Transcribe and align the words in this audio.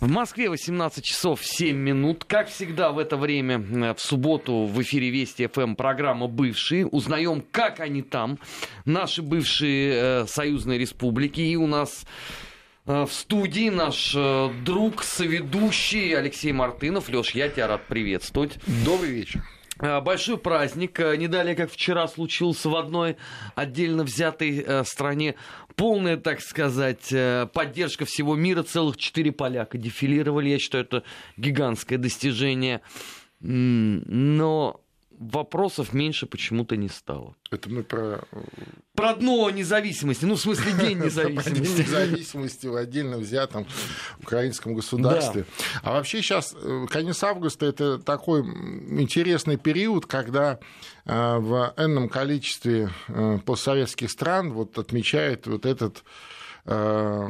В 0.00 0.08
Москве 0.08 0.48
18 0.48 1.04
часов 1.04 1.44
7 1.44 1.76
минут. 1.76 2.24
Как 2.24 2.48
всегда 2.48 2.90
в 2.90 2.98
это 2.98 3.18
время, 3.18 3.58
э, 3.58 3.94
в 3.94 4.00
субботу 4.00 4.64
в 4.64 4.80
эфире 4.80 5.10
Вести 5.10 5.46
ФМ 5.46 5.74
программа 5.74 6.26
«Бывшие». 6.26 6.86
Узнаем, 6.86 7.44
как 7.50 7.80
они 7.80 8.00
там, 8.00 8.38
наши 8.86 9.20
бывшие 9.20 9.92
э, 10.22 10.26
союзные 10.26 10.78
республики. 10.78 11.42
И 11.42 11.54
у 11.54 11.66
нас 11.66 12.06
э, 12.86 13.04
в 13.04 13.12
студии 13.12 13.68
наш 13.68 14.14
э, 14.16 14.48
друг, 14.64 15.02
соведущий 15.02 16.16
Алексей 16.16 16.52
Мартынов. 16.52 17.10
Леш, 17.10 17.32
я 17.32 17.50
тебя 17.50 17.66
рад 17.66 17.86
приветствовать. 17.86 18.54
Добрый 18.86 19.10
вечер. 19.10 19.42
Э, 19.80 20.00
Большой 20.00 20.38
праздник. 20.38 20.98
Э, 21.00 21.16
Не 21.16 21.28
далее, 21.28 21.54
как 21.54 21.70
вчера 21.70 22.06
случился 22.08 22.68
в 22.68 22.76
одной 22.76 23.16
отдельно 23.54 24.04
взятой 24.04 24.64
э, 24.66 24.84
стране. 24.84 25.34
Полная, 25.76 26.16
так 26.18 26.40
сказать, 26.42 27.14
поддержка 27.52 28.04
всего 28.04 28.34
мира. 28.36 28.62
Целых 28.62 28.98
четыре 28.98 29.32
поляка 29.32 29.78
дефилировали. 29.78 30.50
Я 30.50 30.58
считаю, 30.58 30.84
это 30.84 31.04
гигантское 31.38 31.96
достижение. 31.96 32.82
Но 33.40 34.79
вопросов 35.20 35.92
меньше 35.92 36.24
почему-то 36.26 36.76
не 36.76 36.88
стало. 36.88 37.36
Это 37.50 37.68
мы 37.68 37.82
про 37.82 38.24
Про 38.94 39.14
дно 39.14 39.50
независимости. 39.50 40.24
Ну, 40.24 40.34
в 40.34 40.40
смысле, 40.40 40.72
День 40.80 40.98
независимости. 40.98 41.82
независимости 41.82 42.66
в 42.66 42.74
отдельно 42.74 43.18
взятом 43.18 43.66
украинском 44.22 44.74
государстве. 44.74 45.44
А 45.82 45.92
вообще 45.92 46.22
сейчас 46.22 46.56
конец 46.88 47.22
августа 47.22 47.66
это 47.66 47.98
такой 47.98 48.40
интересный 48.40 49.58
период, 49.58 50.06
когда 50.06 50.58
э, 51.04 51.36
в 51.36 51.74
энном 51.76 52.08
количестве 52.08 52.90
э, 53.08 53.38
постсоветских 53.44 54.10
стран 54.10 54.52
вот 54.54 54.78
отмечают 54.78 55.46
вот 55.46 55.66
этот 55.66 56.02
э, 56.64 57.28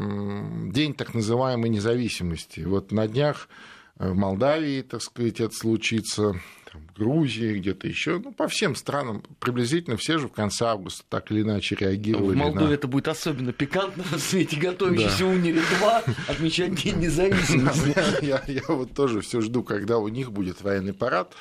день 0.70 0.95
так 0.95 1.12
называемой 1.14 1.70
независимости. 1.70 2.60
Вот 2.60 2.92
на 2.92 3.09
днях 3.09 3.48
в 3.96 4.14
Молдавии, 4.14 4.82
так 4.82 5.02
сказать, 5.02 5.40
это 5.40 5.54
случится, 5.54 6.40
там, 6.73 6.82
Грузии, 6.96 7.59
где-то 7.59 7.87
еще, 7.88 8.18
ну, 8.18 8.32
по 8.32 8.49
всем 8.49 8.74
странам 8.74 9.23
приблизительно 9.38 9.96
все 9.96 10.18
же 10.18 10.29
в 10.29 10.32
конце 10.32 10.66
августа 10.66 11.04
так 11.09 11.30
или 11.30 11.43
иначе 11.43 11.74
реагировали 11.74 12.35
В 12.35 12.37
Молдове 12.37 12.68
на... 12.68 12.73
это 12.74 12.88
будет 12.88 13.09
особенно 13.09 13.52
пикантно 13.52 14.04
в 14.10 14.18
свете 14.18 14.57
готовящейся 14.57 15.27
универе 15.27 15.65
2 15.79 16.02
отмечать 16.29 16.74
День 16.74 16.99
независимости. 16.99 17.96
Я, 18.24 18.43
я 18.46 18.62
вот 18.68 18.95
тоже 18.95 19.21
все 19.21 19.40
жду, 19.40 19.62
когда 19.62 19.99
у 19.99 20.09
них 20.09 20.32
будет 20.32 20.62
военный 20.62 20.93
парад, 20.93 21.35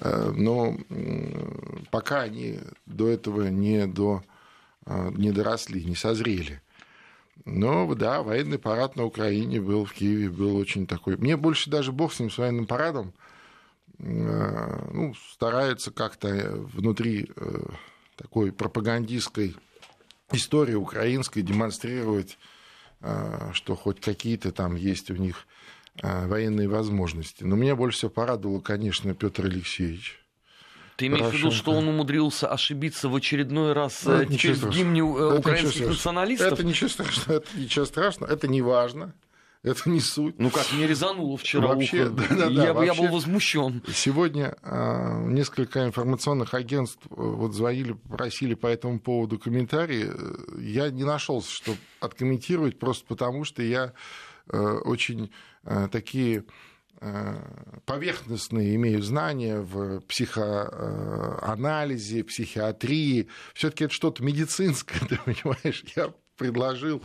э, 0.00 0.32
но 0.34 0.76
пока 1.90 2.22
они 2.22 2.58
до 2.86 3.08
этого 3.08 3.48
не, 3.48 3.86
до, 3.86 4.22
э, 4.86 5.10
не 5.14 5.32
доросли, 5.32 5.84
не 5.84 5.94
созрели. 5.94 6.62
Но 7.44 7.92
да, 7.94 8.22
военный 8.22 8.58
парад 8.58 8.96
на 8.96 9.04
Украине 9.04 9.60
был 9.60 9.84
в 9.84 9.92
Киеве, 9.92 10.28
был 10.30 10.56
очень 10.56 10.86
такой. 10.86 11.16
Мне 11.16 11.36
больше 11.36 11.70
даже 11.70 11.92
бог 11.92 12.12
с 12.12 12.20
ним, 12.20 12.30
с 12.30 12.38
военным 12.38 12.66
парадом, 12.66 13.12
ну, 14.02 15.14
старается 15.32 15.90
как-то 15.92 16.28
внутри 16.72 17.30
э, 17.36 17.60
такой 18.16 18.52
пропагандистской 18.52 19.56
истории 20.32 20.74
украинской 20.74 21.42
демонстрировать, 21.42 22.38
э, 23.00 23.50
что 23.52 23.76
хоть 23.76 24.00
какие-то 24.00 24.50
там 24.50 24.74
есть 24.74 25.10
у 25.10 25.14
них 25.14 25.46
э, 26.02 26.26
военные 26.26 26.68
возможности. 26.68 27.44
Но 27.44 27.54
меня 27.54 27.76
больше 27.76 27.98
всего 27.98 28.10
порадовал, 28.10 28.60
конечно, 28.60 29.14
Петр 29.14 29.46
Алексеевич. 29.46 30.18
Ты 30.96 31.06
имеешь 31.06 31.22
в 31.22 31.28
виду, 31.28 31.38
Порошенко. 31.44 31.56
что 31.56 31.72
он 31.72 31.88
умудрился 31.88 32.48
ошибиться 32.48 33.08
в 33.08 33.14
очередной 33.16 33.72
раз 33.72 34.02
Ну, 34.04 34.12
э, 34.12 34.22
это 34.22 34.22
э, 34.22 34.26
Это 34.26 34.32
ничего 34.32 35.36
украинских 35.38 35.70
страшного. 35.70 35.90
националистов? 35.90 36.52
Это 36.52 36.64
ничего 36.64 36.88
страшного, 36.90 37.36
это 37.38 37.58
ничего 37.58 37.84
страшного, 37.84 38.30
это 38.32 38.48
не 38.48 38.62
важно, 38.62 39.14
это 39.62 39.88
не 39.90 40.00
суть. 40.00 40.38
Ну 40.38 40.50
как, 40.50 40.72
мне 40.72 40.86
резануло 40.86 41.36
вчера 41.36 41.68
Вообще, 41.68 42.04
ухо. 42.06 42.10
да-да-да, 42.28 42.64
я, 42.64 42.74
бы- 42.74 42.84
я 42.84 42.92
был 42.94 43.02
вообще. 43.02 43.14
возмущен. 43.14 43.82
Сегодня 43.94 44.56
э, 44.62 45.24
несколько 45.28 45.84
информационных 45.86 46.52
агентств 46.54 47.02
э, 47.10 47.14
вот 47.16 47.54
звонили, 47.54 47.92
просили 47.92 48.54
по 48.54 48.66
этому 48.66 48.98
поводу 49.00 49.38
комментарии. 49.38 50.10
Э, 50.12 50.60
Я 50.60 50.90
не 50.90 51.04
нашелся, 51.04 51.50
чтобы 51.50 51.78
откомментировать, 52.00 52.78
просто 52.78 53.06
потому 53.06 53.44
что 53.44 53.62
я 53.62 53.92
э, 54.48 54.58
очень 54.58 55.30
э, 55.64 55.88
такие 55.92 56.44
э, 57.00 57.34
поверхностные 57.86 58.74
имею 58.74 59.00
знания 59.02 59.60
в 59.60 60.00
психоанализе, 60.92 62.24
психиатрии. 62.24 63.28
Все-таки 63.54 63.84
это 63.84 63.94
что-то 63.94 64.22
медицинское, 64.24 64.98
ты 65.08 65.16
понимаешь? 65.24 65.84
Я 65.96 66.12
предложил 66.36 67.02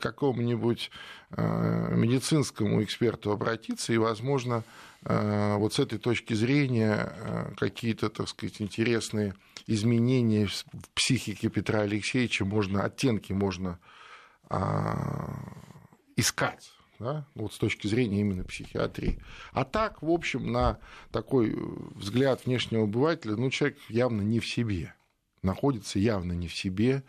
какому-нибудь 0.00 0.90
медицинскому 1.36 2.82
эксперту 2.82 3.30
обратиться, 3.30 3.92
и, 3.92 3.98
возможно, 3.98 4.64
э, 5.04 5.56
вот 5.56 5.74
с 5.74 5.78
этой 5.78 5.98
точки 5.98 6.32
зрения 6.32 7.12
э, 7.12 7.52
какие-то, 7.56 8.08
так 8.08 8.28
сказать, 8.28 8.62
интересные 8.62 9.34
изменения 9.66 10.46
в 10.46 10.90
психике 10.94 11.50
Петра 11.50 11.80
Алексеевича 11.80 12.44
можно, 12.44 12.84
оттенки 12.84 13.32
можно 13.32 13.78
а, 14.48 15.38
искать. 16.16 16.72
Да? 16.98 17.26
Вот 17.34 17.52
с 17.52 17.58
точки 17.58 17.86
зрения 17.86 18.20
именно 18.20 18.44
психиатрии. 18.44 19.22
А 19.52 19.64
так, 19.64 20.02
в 20.02 20.10
общем, 20.10 20.50
на 20.50 20.78
такой 21.12 21.54
взгляд 21.94 22.46
внешнего 22.46 22.84
обывателя, 22.84 23.36
ну, 23.36 23.50
человек 23.50 23.78
явно 23.88 24.22
не 24.22 24.40
в 24.40 24.48
себе, 24.48 24.94
находится 25.42 25.98
явно 25.98 26.32
не 26.32 26.48
в 26.48 26.54
себе. 26.54 27.04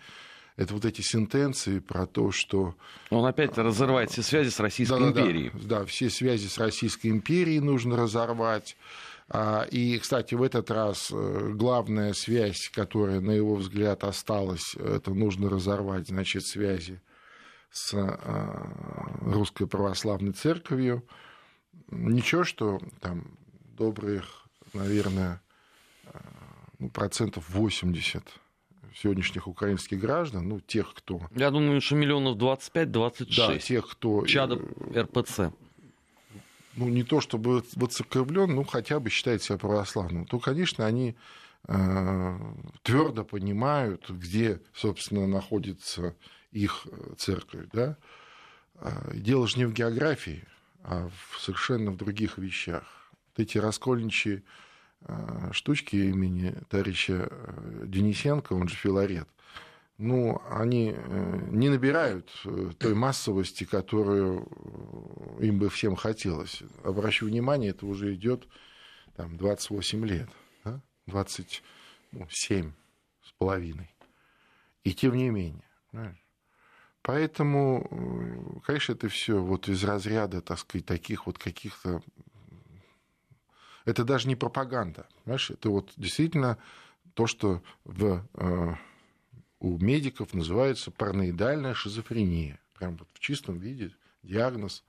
Это 0.60 0.74
вот 0.74 0.84
эти 0.84 1.00
сентенции 1.00 1.80
про 1.80 2.06
то, 2.06 2.32
что 2.34 2.76
Он 3.12 3.26
опять 3.26 3.58
разрывает 3.58 4.12
все 4.12 4.22
связи 4.22 4.50
с 4.50 4.60
Российской 4.60 5.00
да-да-да, 5.00 5.22
империей. 5.22 5.52
Да, 5.54 5.86
все 5.86 6.10
связи 6.10 6.48
с 6.48 6.58
Российской 6.58 7.08
империей 7.08 7.62
нужно 7.62 7.96
разорвать. 7.96 8.76
А, 9.30 9.66
И, 9.72 9.98
кстати, 10.00 10.36
в 10.36 10.44
этот 10.44 10.70
раз 10.70 11.12
э, 11.14 11.52
главная 11.54 12.12
связь, 12.12 12.70
которая, 12.74 13.22
на 13.22 13.32
его 13.32 13.56
взгляд, 13.56 14.04
осталась, 14.04 14.76
это 14.76 15.14
нужно 15.14 15.50
разорвать, 15.50 16.10
значит, 16.10 16.46
связи 16.46 17.02
с 17.72 17.94
а, 17.94 19.16
Русской 19.22 19.66
Православной 19.66 20.34
Церковью. 20.34 21.08
Ничего, 21.90 22.44
что 22.44 22.82
там 23.00 23.38
добрых, 23.78 24.44
наверное, 24.74 25.42
а, 26.04 26.20
ну, 26.80 26.90
процентов 26.90 27.46
80 27.48 28.26
сегодняшних 28.96 29.48
украинских 29.48 30.00
граждан, 30.00 30.48
ну, 30.48 30.60
тех, 30.60 30.94
кто... 30.94 31.22
Я 31.36 31.52
думаю, 31.52 31.82
что 31.82 31.96
миллионов 31.96 32.38
25-26. 32.38 33.36
Да, 33.36 33.58
тех, 33.58 33.90
кто... 33.90 34.26
Чада 34.26 34.60
РПЦ. 34.96 35.52
ну, 36.76 36.90
не 36.90 37.04
то 37.04 37.22
чтобы 37.22 37.64
воцерковлен, 37.76 38.56
ну, 38.56 38.64
хотя 38.64 39.00
бы 39.00 39.10
считает 39.10 39.44
себя 39.44 39.58
православным, 39.58 40.26
то, 40.26 40.40
конечно, 40.40 40.86
они 40.86 41.16
твердо 42.84 43.24
понимают, 43.26 44.10
где, 44.10 44.62
собственно, 44.74 45.28
находится 45.28 46.16
их 46.52 46.88
церковь. 47.18 47.68
Да? 47.74 47.98
А, 48.76 49.12
Дело 49.14 49.48
же 49.48 49.58
не 49.58 49.66
в 49.66 49.74
географии, 49.74 50.46
а 50.84 51.10
в 51.10 51.40
совершенно 51.40 51.92
в 51.92 51.98
других 51.98 52.38
вещах. 52.38 53.12
Вот 53.30 53.44
эти 53.44 53.58
раскольничьи 53.58 54.44
штучки 55.52 55.96
имени 55.96 56.56
товарища 56.70 57.28
э, 57.30 57.84
Денисенко, 57.86 58.54
он 58.54 58.68
же 58.68 58.76
Филарет, 58.76 59.28
ну, 59.98 60.42
они 60.50 60.94
э, 60.96 61.48
не 61.52 61.70
набирают 61.70 62.32
э, 62.46 62.72
той 62.78 62.94
массовости, 62.94 63.66
которую 63.66 64.48
э, 65.40 65.46
им 65.46 65.60
бы 65.60 65.70
всем 65.70 65.96
хотелось. 65.96 66.64
Обращу 66.84 67.26
внимание, 67.26 67.72
это 67.72 67.86
уже 67.86 68.14
идет 68.14 68.48
там, 69.16 69.36
28 69.38 70.06
лет, 70.06 70.30
да? 70.64 70.82
27 71.08 72.72
с 73.24 73.32
половиной. 73.38 73.94
И 74.86 74.94
тем 74.94 75.16
не 75.16 75.30
менее. 75.30 75.64
понимаешь? 75.92 76.24
Поэтому, 77.02 77.88
э, 77.90 78.60
конечно, 78.66 78.94
это 78.94 79.10
все 79.10 79.42
вот 79.42 79.68
из 79.68 79.84
разряда, 79.84 80.42
так 80.42 80.60
сказать, 80.60 80.86
таких 80.86 81.26
вот 81.26 81.38
каких-то... 81.38 82.02
Это 83.90 84.04
даже 84.04 84.28
не 84.28 84.36
пропаганда, 84.36 85.08
понимаешь? 85.24 85.50
Это 85.50 85.70
вот 85.70 85.92
действительно 85.98 86.60
то, 87.16 87.26
что 87.26 87.64
в 87.86 88.24
э, 88.36 88.76
у 89.60 89.78
медиков 89.80 90.34
называется 90.36 90.92
параноидальная 90.92 91.74
шизофрения. 91.74 92.60
Прям 92.78 92.98
вот 92.98 93.08
в 93.14 93.20
чистом 93.20 93.58
виде 93.58 93.92
диагноз. 94.22 94.84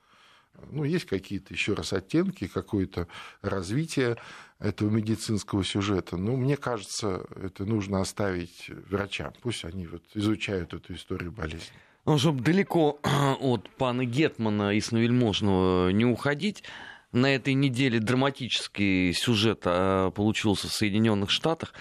Ну, 0.70 0.84
есть 0.84 1.06
какие-то 1.06 1.54
еще 1.54 1.72
раз 1.72 1.94
оттенки, 1.94 2.46
какое-то 2.46 3.08
развитие 3.40 4.18
этого 4.58 4.90
медицинского 4.90 5.64
сюжета. 5.64 6.18
Но 6.18 6.36
мне 6.36 6.58
кажется, 6.58 7.24
это 7.42 7.64
нужно 7.64 8.02
оставить 8.02 8.68
врачам. 8.90 9.32
Пусть 9.40 9.64
они 9.64 9.86
вот 9.86 10.02
изучают 10.12 10.74
эту 10.74 10.92
историю 10.92 11.32
болезни. 11.32 11.72
Ну, 12.04 12.18
чтобы 12.18 12.42
далеко 12.42 12.98
от 13.40 13.70
пана 13.70 14.04
Гетмана 14.04 14.74
и 14.74 14.80
Сновельможного 14.80 15.88
не 15.88 16.04
уходить, 16.04 16.64
на 17.12 17.34
этой 17.34 17.54
неделе 17.54 18.00
драматический 18.00 19.12
сюжет 19.12 19.62
а, 19.64 20.10
получился 20.10 20.68
в 20.68 20.72
Соединенных 20.72 21.30
Штатах. 21.30 21.74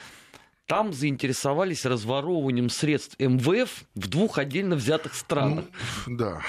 Там 0.66 0.94
заинтересовались 0.94 1.86
разворовыванием 1.86 2.70
средств 2.70 3.16
МВФ 3.20 3.86
в 3.96 4.08
двух 4.08 4.38
отдельно 4.38 4.76
взятых 4.76 5.16
странах. 5.16 5.66
Ну, 6.06 6.18
да. 6.18 6.42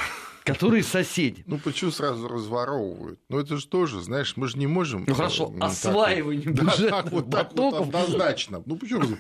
которые 0.45 0.83
соседи. 0.83 1.43
Ну, 1.47 1.59
почему 1.59 1.91
сразу 1.91 2.29
разворовывают? 2.29 3.21
Ну, 3.29 3.39
это 3.39 3.57
же 3.57 3.67
тоже, 3.67 4.03
знаешь, 4.03 4.37
мы 4.37 4.49
же 4.49 4.59
не 4.59 4.67
можем... 4.67 5.05
Ну, 5.07 5.15
хорошо, 5.15 5.53
ну, 5.55 5.65
осваивание 5.65 6.53
так, 6.53 6.55
бюджетных 6.55 6.91
да, 6.91 7.01
так 7.01 7.13
вот, 7.13 7.31
так 7.31 7.53
вот 7.55 7.75
однозначно. 7.75 8.63
Ну, 8.67 8.77
почему? 8.77 9.17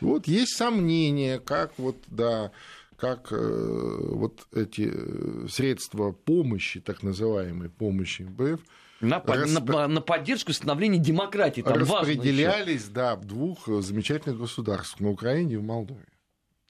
Вот 0.00 0.26
есть 0.26 0.56
сомнения, 0.56 1.38
как 1.38 1.72
вот, 1.78 1.96
да, 2.06 2.52
как 3.00 3.32
э, 3.32 3.98
вот 4.12 4.46
эти 4.52 4.92
э, 4.92 5.48
средства 5.48 6.12
помощи, 6.12 6.80
так 6.80 7.02
называемой 7.02 7.70
помощи 7.70 8.22
МБФ, 8.22 8.60
на, 9.00 9.22
Рас... 9.26 9.50
на, 9.50 9.88
на 9.88 10.00
поддержку 10.02 10.52
становления 10.52 10.98
демократии. 10.98 11.62
Там 11.62 11.78
распределялись, 11.78 12.84
да, 12.88 13.16
в 13.16 13.24
двух 13.24 13.66
замечательных 13.66 14.38
государствах, 14.38 15.00
на 15.00 15.10
Украине 15.10 15.54
и 15.54 15.56
в 15.56 15.62
Молдове. 15.62 16.04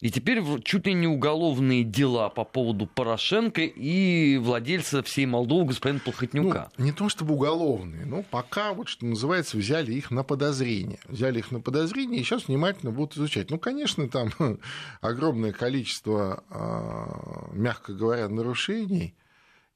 И 0.00 0.11
теперь 0.11 0.43
чуть 0.62 0.87
ли 0.87 0.94
не 0.94 1.06
уголовные 1.06 1.85
дела 1.85 2.31
по 2.31 2.44
поводу 2.44 2.87
Порошенко 2.87 3.61
и 3.61 4.38
владельца 4.38 5.02
всей 5.02 5.26
Молдовы 5.26 5.67
господина 5.67 6.00
Плохотнюка. 6.00 6.70
Ну, 6.79 6.85
не 6.87 6.93
то 6.93 7.11
чтобы 7.11 7.35
уголовные, 7.35 8.06
но 8.06 8.23
пока, 8.23 8.73
вот 8.73 8.88
что 8.88 9.05
называется, 9.05 9.58
взяли 9.58 9.93
их 9.93 10.11
на 10.11 10.25
подозрение. 10.25 11.00
Взяли 11.06 11.41
их 11.41 11.50
на 11.50 11.61
подозрение 11.61 12.20
и 12.20 12.25
сейчас 12.25 12.49
внимательно 12.49 12.93
будут 12.93 13.19
изучать. 13.19 13.50
Ну, 13.50 13.58
конечно, 13.58 14.08
там 14.08 14.31
огромное 15.02 15.52
количество, 15.52 16.44
а, 16.49 17.50
мягко 17.52 17.93
говоря, 17.93 18.26
нарушений. 18.29 19.14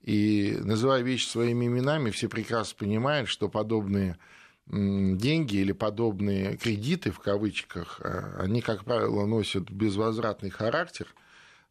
И 0.01 0.57
называя 0.63 1.03
вещи 1.03 1.27
своими 1.27 1.67
именами, 1.67 2.11
все 2.11 2.29
прекрасно 2.29 2.77
понимают, 2.79 3.29
что 3.29 3.51
подобные 3.51 4.17
деньги 4.67 5.57
или 5.57 5.73
подобные 5.73 6.57
кредиты, 6.57 7.11
в 7.11 7.21
кавычках, 7.21 8.01
а, 8.03 8.41
они, 8.41 8.61
как 8.61 8.85
правило, 8.85 9.27
носят 9.27 9.71
безвозвратный 9.71 10.51
характер. 10.51 11.07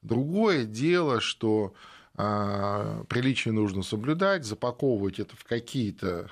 Другое 0.01 0.65
дело, 0.65 1.19
что 1.19 1.73
а, 2.15 3.03
приличие 3.05 3.53
нужно 3.53 3.81
соблюдать, 3.81 4.45
запаковывать 4.45 5.19
это 5.19 5.35
в 5.35 5.43
какие-то 5.43 6.29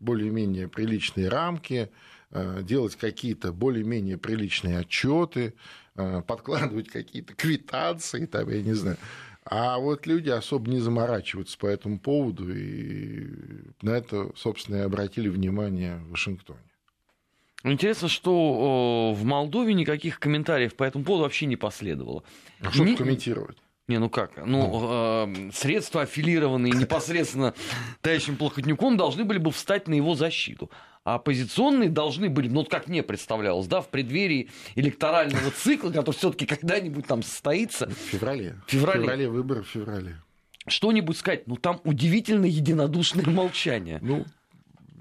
более-менее 0.00 0.68
приличные 0.68 1.28
рамки, 1.28 1.90
а, 2.30 2.62
делать 2.62 2.96
какие-то 2.96 3.52
более-менее 3.52 4.16
приличные 4.16 4.78
отчеты, 4.78 5.54
подкладывать 5.94 6.88
какие-то 6.88 7.34
квитанции, 7.34 8.24
там, 8.24 8.48
я 8.48 8.62
не 8.62 8.72
знаю. 8.74 8.96
А 9.50 9.78
вот 9.78 10.06
люди 10.06 10.28
особо 10.28 10.70
не 10.70 10.78
заморачиваются 10.78 11.56
по 11.56 11.66
этому 11.66 11.98
поводу, 11.98 12.54
и 12.54 13.28
на 13.80 13.90
это, 13.90 14.30
собственно, 14.36 14.76
и 14.76 14.80
обратили 14.80 15.28
внимание 15.28 15.96
в 15.96 16.10
Вашингтоне. 16.10 16.60
Интересно, 17.64 18.08
что 18.08 19.14
в 19.16 19.24
Молдове 19.24 19.72
никаких 19.72 20.20
комментариев 20.20 20.74
по 20.74 20.84
этому 20.84 21.04
поводу 21.04 21.24
вообще 21.24 21.46
не 21.46 21.56
последовало. 21.56 22.24
А 22.60 22.70
что 22.70 22.84
не... 22.84 22.94
комментировать? 22.94 23.56
Не, 23.88 23.98
ну 23.98 24.10
как? 24.10 24.32
Ну, 24.44 25.26
э, 25.26 25.50
средства, 25.54 26.02
аффилированные 26.02 26.74
непосредственно 26.74 27.54
товарищем 28.02 28.36
Плохотнюком, 28.36 28.98
должны 28.98 29.24
были 29.24 29.38
бы 29.38 29.50
встать 29.50 29.88
на 29.88 29.94
его 29.94 30.14
защиту. 30.14 30.70
А 31.08 31.14
оппозиционные 31.14 31.88
должны 31.88 32.28
были, 32.28 32.48
ну, 32.48 32.66
как 32.66 32.86
мне 32.86 33.02
представлялось, 33.02 33.66
да, 33.66 33.80
в 33.80 33.88
преддверии 33.88 34.50
электорального 34.74 35.50
цикла, 35.52 35.90
который 35.90 36.14
все-таки 36.14 36.44
когда-нибудь 36.44 37.06
там 37.06 37.22
состоится. 37.22 37.88
В 37.88 37.94
феврале. 37.94 38.60
В 38.66 38.70
феврале. 38.70 38.98
В 38.98 39.02
феврале 39.04 39.28
выборы 39.30 39.62
в 39.62 39.68
феврале. 39.68 40.20
Что-нибудь 40.66 41.16
сказать, 41.16 41.46
ну, 41.46 41.56
там 41.56 41.80
удивительно 41.84 42.44
единодушное 42.44 43.24
молчание. 43.24 44.00
Ну, 44.02 44.26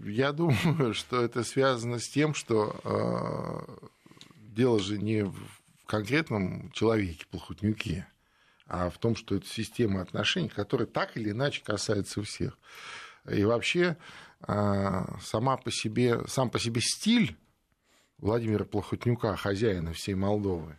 я 0.06 0.32
думаю, 0.32 0.94
что 0.94 1.22
это 1.22 1.44
связано 1.44 2.00
с 2.00 2.08
тем, 2.08 2.34
что 2.34 2.80
э, 2.86 3.88
дело 4.56 4.80
же 4.80 4.98
не 4.98 5.26
в 5.26 5.36
конкретном 5.88 6.72
человеке, 6.72 7.26
Плохотнюке, 7.30 8.08
а 8.66 8.90
в 8.90 8.98
том, 8.98 9.18
что 9.18 9.36
это 9.36 9.46
система 9.46 10.04
отношений, 10.04 10.48
которая 10.48 10.88
так 10.88 11.18
или 11.18 11.32
иначе 11.32 11.62
касается 11.66 12.24
всех. 12.24 12.58
И 13.30 13.44
вообще 13.44 13.98
сама 14.42 15.58
по 15.58 15.72
себе, 15.72 16.28
сам 16.28 16.50
по 16.50 16.60
себе 16.60 16.82
стиль 16.82 17.36
Владимира 18.20 18.66
Плохотнюка, 18.66 19.36
хозяина 19.36 19.94
всей 19.94 20.16
Молдовы, 20.16 20.78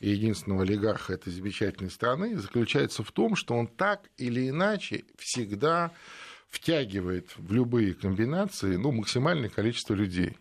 и 0.00 0.10
единственного 0.10 0.62
олигарха 0.62 1.12
этой 1.12 1.32
замечательной 1.32 1.90
страны, 1.90 2.36
заключается 2.36 3.04
в 3.04 3.12
том, 3.12 3.36
что 3.36 3.54
он 3.54 3.66
так 3.66 4.10
или 4.16 4.48
иначе 4.48 5.04
всегда 5.18 5.92
втягивает 6.48 7.30
в 7.36 7.52
любые 7.52 7.94
комбинации 7.94 8.76
ну, 8.76 8.92
максимальное 8.92 9.50
количество 9.50 9.94
людей. 9.94 10.36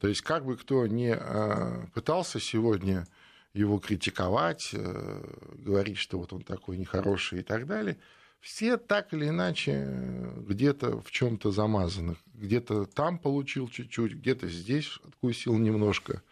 То 0.00 0.08
есть, 0.08 0.22
как 0.22 0.44
бы 0.44 0.56
кто 0.56 0.86
ни 0.86 1.08
а, 1.08 1.86
пытался 1.94 2.38
сегодня 2.40 3.06
его 3.52 3.78
критиковать, 3.78 4.70
э, 4.72 5.22
говорить, 5.54 5.96
что 5.96 6.18
вот 6.18 6.32
он 6.32 6.42
такой 6.42 6.76
нехороший 6.76 7.40
и 7.40 7.42
так 7.42 7.66
далее, 7.66 7.96
все 8.40 8.76
так 8.76 9.12
или 9.12 9.28
иначе 9.28 9.88
где-то 10.36 11.00
в 11.00 11.10
чем-то 11.10 11.50
замазаны. 11.50 12.16
Где-то 12.34 12.84
там 12.84 13.18
получил 13.18 13.68
чуть-чуть, 13.68 14.14
где-то 14.14 14.48
здесь 14.48 14.98
откусил 15.04 15.56
немножко. 15.58 16.22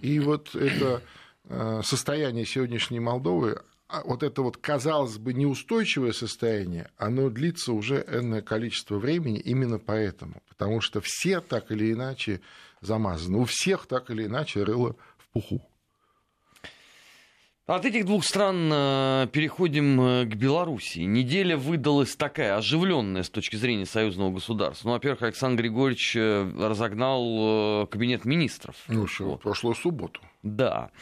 И 0.00 0.18
вот 0.18 0.54
это 0.54 1.02
э, 1.44 1.80
состояние 1.84 2.44
сегодняшней 2.44 3.00
Молдовы, 3.00 3.62
а 3.88 4.02
вот 4.02 4.22
это 4.22 4.42
вот, 4.42 4.56
казалось 4.56 5.16
бы, 5.18 5.32
неустойчивое 5.32 6.12
состояние, 6.12 6.90
оно 6.96 7.30
длится 7.30 7.72
уже 7.72 8.04
энное 8.08 8.42
количество 8.42 8.98
времени 8.98 9.38
именно 9.38 9.78
поэтому. 9.78 10.42
Потому 10.48 10.80
что 10.80 11.00
все 11.00 11.40
так 11.40 11.70
или 11.70 11.92
иначе 11.92 12.40
замазаны. 12.80 13.38
У 13.38 13.44
всех 13.44 13.86
так 13.86 14.10
или 14.10 14.26
иначе 14.26 14.64
рыло 14.64 14.96
в 15.18 15.28
пуху. 15.28 15.62
От 17.66 17.84
этих 17.84 18.04
двух 18.04 18.24
стран 18.24 18.70
э, 18.72 19.26
переходим 19.32 20.00
э, 20.00 20.24
к 20.24 20.36
Белоруссии. 20.36 21.00
Неделя 21.00 21.56
выдалась 21.56 22.14
такая 22.14 22.56
оживленная 22.56 23.24
с 23.24 23.28
точки 23.28 23.56
зрения 23.56 23.86
союзного 23.86 24.30
государства. 24.30 24.86
Ну, 24.86 24.94
во-первых, 24.94 25.22
Александр 25.22 25.62
Григорьевич 25.62 26.14
э, 26.14 26.48
разогнал 26.56 27.88
кабинет 27.88 28.24
министров. 28.24 28.76
Ну, 28.86 29.02
еще 29.02 29.24
вот. 29.24 29.40
прошлую 29.40 29.74
субботу. 29.74 30.20
Да. 30.44 30.92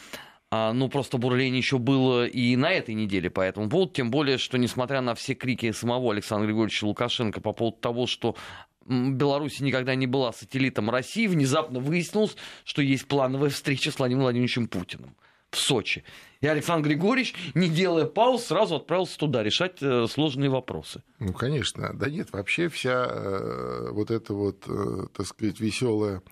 А, 0.50 0.72
ну, 0.72 0.88
просто 0.88 1.18
бурление 1.18 1.58
еще 1.58 1.76
было 1.76 2.24
и 2.24 2.56
на 2.56 2.70
этой 2.70 2.94
неделе 2.94 3.28
по 3.28 3.42
этому 3.42 3.68
поводу. 3.68 3.92
Тем 3.92 4.10
более, 4.10 4.38
что, 4.38 4.56
несмотря 4.56 5.02
на 5.02 5.14
все 5.14 5.34
крики 5.34 5.70
самого 5.72 6.12
Александра 6.12 6.46
Григорьевича 6.46 6.86
Лукашенко 6.86 7.42
по 7.42 7.52
поводу 7.52 7.76
того, 7.76 8.06
что 8.06 8.36
Беларусь 8.86 9.60
никогда 9.60 9.94
не 9.96 10.06
была 10.06 10.32
сателлитом 10.32 10.88
России, 10.88 11.26
внезапно 11.26 11.78
выяснилось, 11.78 12.36
что 12.64 12.80
есть 12.80 13.06
плановая 13.06 13.50
встреча 13.50 13.90
с 13.90 13.98
Владимиром 13.98 14.22
Владимировичем 14.22 14.66
Путиным 14.66 15.14
в 15.54 15.60
Сочи. 15.60 16.04
И 16.44 16.46
Александр 16.46 16.88
Григорьевич, 16.88 17.34
не 17.54 17.70
делая 17.70 18.04
пауз, 18.04 18.44
сразу 18.44 18.76
отправился 18.76 19.16
туда 19.18 19.42
решать 19.42 19.78
э, 19.80 20.06
сложные 20.10 20.50
вопросы. 20.50 21.02
Ну, 21.18 21.32
конечно. 21.32 21.92
Да 21.94 22.10
нет, 22.10 22.32
вообще 22.32 22.68
вся 22.68 23.06
э, 23.08 23.88
вот 23.92 24.10
эта 24.10 24.34
вот, 24.34 24.64
э, 24.66 25.06
так 25.16 25.26
сказать, 25.26 25.58
веселая 25.58 26.22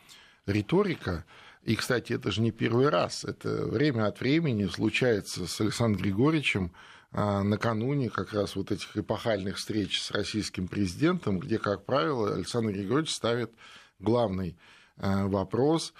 риторика, 0.44 1.24
и, 1.62 1.76
кстати, 1.76 2.12
это 2.12 2.30
же 2.30 2.42
не 2.42 2.50
первый 2.50 2.90
раз, 2.90 3.24
это 3.24 3.64
время 3.64 4.06
от 4.06 4.20
времени 4.20 4.66
случается 4.66 5.46
с 5.46 5.60
Александром 5.62 6.02
Григорьевичем 6.02 6.72
накануне 7.12 8.10
как 8.10 8.32
раз 8.32 8.56
вот 8.56 8.72
этих 8.72 8.96
эпохальных 8.96 9.58
встреч 9.58 10.00
с 10.00 10.10
российским 10.10 10.66
президентом, 10.66 11.38
где, 11.38 11.58
как 11.58 11.84
правило, 11.84 12.34
Александр 12.34 12.72
Григорьевич 12.72 13.14
ставит 13.14 13.52
главный 13.98 14.56
вопрос, 14.96 15.94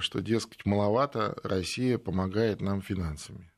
что, 0.00 0.20
дескать, 0.20 0.66
маловато 0.66 1.36
Россия 1.42 1.98
помогает 1.98 2.60
нам 2.60 2.82
финансами 2.82 3.50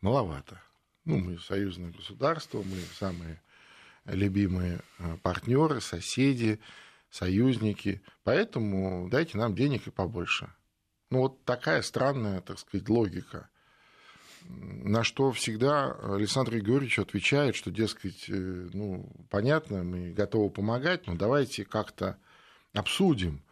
маловато. 0.00 0.60
Ну, 1.04 1.18
мы 1.18 1.38
союзное 1.38 1.90
государство, 1.90 2.62
мы 2.62 2.80
самые 2.98 3.40
любимые 4.04 4.80
э, 4.98 5.16
партнеры, 5.22 5.80
соседи, 5.80 6.60
союзники, 7.10 8.02
поэтому 8.24 9.08
дайте 9.10 9.38
нам 9.38 9.54
денег 9.54 9.86
и 9.86 9.90
побольше. 9.90 10.52
Ну, 11.10 11.20
вот 11.20 11.44
такая 11.44 11.82
странная, 11.82 12.40
так 12.40 12.58
сказать, 12.58 12.88
логика. 12.88 13.48
На 14.44 15.02
что 15.04 15.32
всегда 15.32 15.92
Александр 16.14 16.52
Григорьевич 16.52 16.98
отвечает, 16.98 17.56
что, 17.56 17.70
дескать, 17.70 18.28
э, 18.28 18.68
ну, 18.72 19.10
понятно, 19.30 19.82
мы 19.82 20.12
готовы 20.12 20.50
помогать, 20.50 21.06
но 21.06 21.14
давайте 21.14 21.64
как-то 21.64 22.18
обсудим 22.74 23.36
э, 23.36 23.47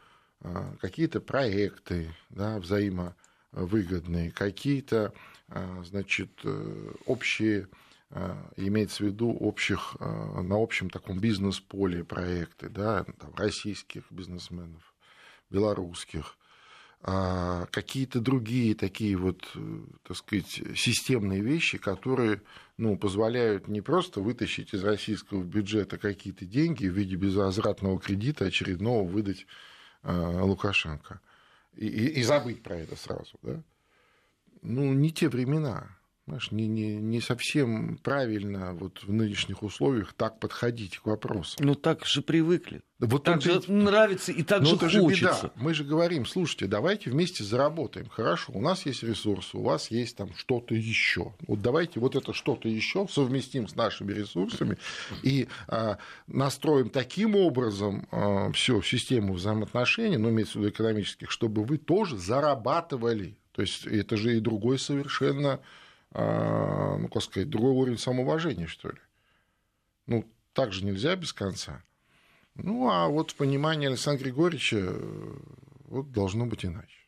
какие-то 0.80 1.20
проекты 1.20 2.14
да, 2.30 2.58
взаимовыгодные, 2.58 4.30
какие-то 4.30 5.12
а, 5.48 5.82
значит, 5.84 6.30
э, 6.44 6.92
общие, 7.06 7.68
а, 8.10 8.50
имеется 8.56 9.04
в 9.04 9.06
виду 9.06 9.30
общих, 9.30 9.96
а, 10.00 10.42
на 10.42 10.60
общем 10.60 10.90
таком 10.90 11.20
бизнес-поле 11.20 12.02
проекты, 12.02 12.68
да, 12.68 13.04
там, 13.18 13.32
российских 13.36 14.10
бизнесменов, 14.10 14.94
белорусских, 15.50 16.36
какие-то 17.02 18.20
другие 18.20 18.74
такие 18.74 19.16
вот, 19.16 19.46
э, 19.54 19.80
так 20.02 20.16
сказать, 20.16 20.62
системные 20.74 21.40
вещи, 21.40 21.78
которые 21.78 22.42
ну, 22.78 22.96
позволяют 22.96 23.68
не 23.68 23.80
просто 23.80 24.20
вытащить 24.20 24.74
из 24.74 24.82
российского 24.82 25.44
бюджета 25.44 25.98
какие-то 25.98 26.46
деньги 26.46 26.88
в 26.88 26.94
виде 26.94 27.14
безвозвратного 27.14 28.00
кредита 28.00 28.46
очередного 28.46 29.06
выдать 29.06 29.46
Лукашенко 30.02 31.20
и, 31.74 31.86
и, 31.86 32.20
и 32.20 32.22
забыть 32.22 32.62
про 32.62 32.76
это 32.76 32.96
сразу, 32.96 33.38
да, 33.42 33.62
ну, 34.62 34.92
не 34.92 35.12
те 35.12 35.28
времена. 35.28 35.95
Знаешь, 36.26 36.50
не, 36.50 36.66
не, 36.66 36.96
не 36.96 37.20
совсем 37.20 37.98
правильно 37.98 38.74
вот 38.74 39.00
в 39.04 39.12
нынешних 39.12 39.62
условиях 39.62 40.12
так 40.12 40.40
подходить 40.40 40.98
к 40.98 41.06
вопросу. 41.06 41.56
Ну 41.60 41.76
так 41.76 42.04
же 42.04 42.20
привыкли. 42.20 42.82
Вот 42.98 43.22
так 43.22 43.42
же 43.42 43.60
и... 43.60 43.70
нравится 43.70 44.32
и 44.32 44.42
так 44.42 44.62
Но 44.62 44.70
же 44.70 44.74
это 44.74 44.88
хочется. 44.88 45.14
Же 45.14 45.42
беда. 45.42 45.52
Мы 45.54 45.72
же 45.72 45.84
говорим, 45.84 46.26
слушайте, 46.26 46.66
давайте 46.66 47.10
вместе 47.10 47.44
заработаем. 47.44 48.08
Хорошо, 48.08 48.52
у 48.54 48.60
нас 48.60 48.86
есть 48.86 49.04
ресурсы, 49.04 49.56
у 49.56 49.62
вас 49.62 49.92
есть 49.92 50.16
там 50.16 50.34
что-то 50.34 50.74
еще. 50.74 51.32
Вот 51.46 51.62
давайте 51.62 52.00
вот 52.00 52.16
это 52.16 52.32
что-то 52.32 52.68
еще 52.68 53.06
совместим 53.08 53.68
с 53.68 53.76
нашими 53.76 54.12
ресурсами 54.12 54.78
и 55.22 55.46
а, 55.68 55.98
настроим 56.26 56.90
таким 56.90 57.36
образом 57.36 58.08
а, 58.10 58.50
всю 58.50 58.82
систему 58.82 59.34
взаимоотношений, 59.34 60.16
ну, 60.16 60.30
имеется 60.30 60.58
в 60.58 60.62
виду 60.62 60.70
экономических, 60.70 61.30
чтобы 61.30 61.62
вы 61.62 61.78
тоже 61.78 62.18
зарабатывали. 62.18 63.36
То 63.52 63.62
есть 63.62 63.86
это 63.86 64.16
же 64.16 64.36
и 64.36 64.40
другой 64.40 64.80
совершенно 64.80 65.60
ну, 66.12 67.08
как 67.08 67.22
сказать, 67.22 67.50
другой 67.50 67.72
уровень 67.72 67.98
самоуважения, 67.98 68.66
что 68.66 68.88
ли. 68.88 68.98
Ну, 70.06 70.24
так 70.52 70.72
же 70.72 70.84
нельзя 70.84 71.14
без 71.16 71.32
конца. 71.32 71.82
Ну, 72.54 72.88
а 72.88 73.08
вот 73.08 73.32
в 73.32 73.34
понимании 73.36 73.86
Александра 73.86 74.24
Григорьевича 74.24 74.78
э, 74.78 75.36
вот 75.84 76.10
должно 76.12 76.46
быть 76.46 76.64
иначе. 76.64 77.05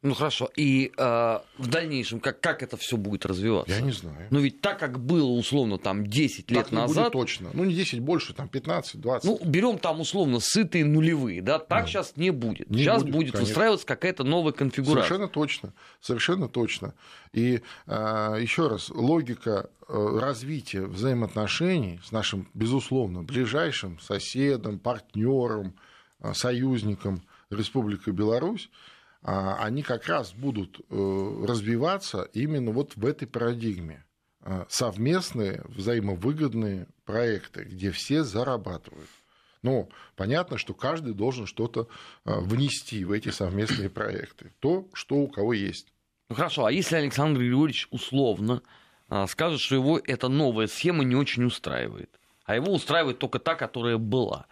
Ну 0.00 0.14
хорошо, 0.14 0.48
и 0.54 0.92
э, 0.96 1.38
в 1.58 1.66
дальнейшем 1.66 2.20
как, 2.20 2.40
как 2.40 2.62
это 2.62 2.76
все 2.76 2.96
будет 2.96 3.26
развиваться? 3.26 3.74
Я 3.74 3.80
не 3.80 3.90
знаю. 3.90 4.28
Ну 4.30 4.38
ведь 4.38 4.60
так, 4.60 4.78
как 4.78 5.00
было 5.00 5.30
условно 5.30 5.76
там 5.76 6.06
10 6.06 6.52
лет 6.52 6.64
так 6.64 6.70
не 6.70 6.78
назад. 6.78 7.06
Будет 7.06 7.12
точно. 7.12 7.50
Ну 7.52 7.64
не 7.64 7.74
10 7.74 7.98
больше, 7.98 8.32
там 8.32 8.48
15, 8.48 9.00
20. 9.00 9.24
Ну, 9.28 9.40
берем 9.44 9.78
там 9.78 9.98
условно 10.00 10.38
сытые 10.38 10.84
нулевые, 10.84 11.42
да, 11.42 11.58
так 11.58 11.82
ну, 11.82 11.86
сейчас 11.88 12.16
не 12.16 12.30
будет. 12.30 12.70
Не 12.70 12.78
сейчас 12.78 13.02
будет, 13.02 13.14
будет 13.14 13.40
выстраиваться 13.40 13.86
какая-то 13.86 14.22
новая 14.22 14.52
конфигурация. 14.52 15.02
Совершенно 15.02 15.28
точно, 15.28 15.72
совершенно 16.00 16.48
точно. 16.48 16.94
И 17.32 17.62
э, 17.88 18.38
еще 18.40 18.68
раз, 18.68 18.90
логика 18.90 19.68
э, 19.88 20.18
развития 20.20 20.86
взаимоотношений 20.86 21.98
с 22.04 22.12
нашим, 22.12 22.48
безусловно, 22.54 23.24
ближайшим 23.24 23.98
соседом, 23.98 24.78
партнером, 24.78 25.74
э, 26.20 26.34
союзником 26.34 27.20
Республикой 27.50 28.12
Беларусь 28.12 28.70
а, 28.70 28.97
они 29.22 29.82
как 29.82 30.06
раз 30.06 30.32
будут 30.32 30.80
э, 30.90 31.44
развиваться 31.46 32.28
именно 32.32 32.70
вот 32.70 32.96
в 32.96 33.04
этой 33.04 33.26
парадигме. 33.26 34.04
А, 34.40 34.66
совместные, 34.70 35.62
взаимовыгодные 35.68 36.86
проекты, 37.04 37.64
где 37.64 37.90
все 37.90 38.22
зарабатывают. 38.22 39.10
Но 39.62 39.88
понятно, 40.16 40.56
что 40.56 40.72
каждый 40.72 41.12
должен 41.12 41.46
что-то 41.46 41.88
а, 42.24 42.40
внести 42.40 43.04
в 43.04 43.12
эти 43.12 43.28
совместные 43.30 43.90
проекты. 43.90 44.52
То, 44.60 44.88
что 44.94 45.16
у 45.16 45.28
кого 45.28 45.52
есть. 45.52 45.92
Ну 46.30 46.36
хорошо, 46.36 46.64
а 46.64 46.72
если 46.72 46.96
Александр 46.96 47.40
Григорьевич 47.40 47.88
условно 47.90 48.62
скажет, 49.28 49.60
что 49.60 49.74
его 49.74 49.98
эта 49.98 50.28
новая 50.28 50.66
схема 50.66 51.02
не 51.02 51.16
очень 51.16 51.44
устраивает, 51.44 52.10
а 52.44 52.54
его 52.54 52.72
устраивает 52.72 53.18
только 53.18 53.38
та, 53.38 53.54
которая 53.54 53.96
была? 53.96 54.46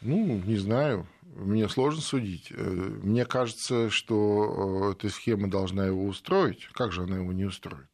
Ну, 0.00 0.40
не 0.44 0.56
знаю 0.56 1.06
мне 1.36 1.68
сложно 1.68 2.00
судить. 2.00 2.50
Э, 2.50 2.64
мне 2.64 3.24
кажется, 3.24 3.90
что 3.90 4.88
э, 4.88 4.92
эта 4.92 5.08
схема 5.10 5.48
должна 5.48 5.86
его 5.86 6.06
устроить. 6.06 6.66
Как 6.72 6.92
же 6.92 7.02
она 7.02 7.16
его 7.16 7.32
не 7.32 7.44
устроит? 7.44 7.88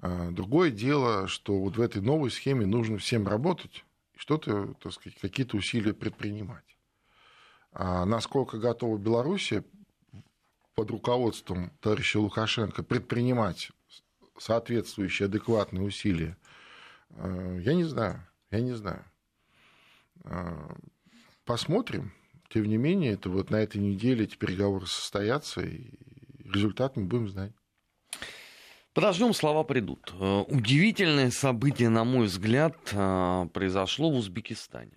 А, 0.00 0.30
другое 0.30 0.70
дело, 0.70 1.28
что 1.28 1.58
вот 1.58 1.76
в 1.76 1.80
этой 1.80 2.02
новой 2.02 2.30
схеме 2.30 2.66
нужно 2.66 2.98
всем 2.98 3.28
работать 3.28 3.84
и 4.14 4.18
что-то, 4.18 4.74
так 4.80 4.92
сказать, 4.92 5.18
какие-то 5.20 5.56
усилия 5.56 5.92
предпринимать. 5.92 6.64
А 7.72 8.04
насколько 8.04 8.58
готова 8.58 8.98
Белоруссия 8.98 9.64
под 10.74 10.90
руководством 10.90 11.70
товарища 11.80 12.18
Лукашенко 12.18 12.82
предпринимать 12.82 13.70
соответствующие 14.38 15.26
адекватные 15.26 15.82
усилия, 15.82 16.36
э, 17.10 17.60
я 17.62 17.74
не 17.74 17.84
знаю. 17.84 18.26
Я 18.50 18.60
не 18.60 18.72
знаю. 18.72 19.04
Посмотрим. 21.50 22.12
Тем 22.50 22.66
не 22.66 22.76
менее, 22.76 23.14
это 23.14 23.28
вот 23.28 23.50
на 23.50 23.56
этой 23.56 23.78
неделе 23.78 24.22
эти 24.22 24.36
переговоры 24.36 24.86
состоятся, 24.86 25.62
и 25.62 25.98
результат 26.44 26.96
мы 26.96 27.06
будем 27.06 27.28
знать. 27.28 27.50
Подождем, 28.94 29.34
слова 29.34 29.64
придут. 29.64 30.12
Э, 30.12 30.44
удивительное 30.46 31.32
событие, 31.32 31.88
на 31.88 32.04
мой 32.04 32.26
взгляд, 32.26 32.76
э, 32.92 33.48
произошло 33.52 34.12
в 34.12 34.14
Узбекистане. 34.14 34.92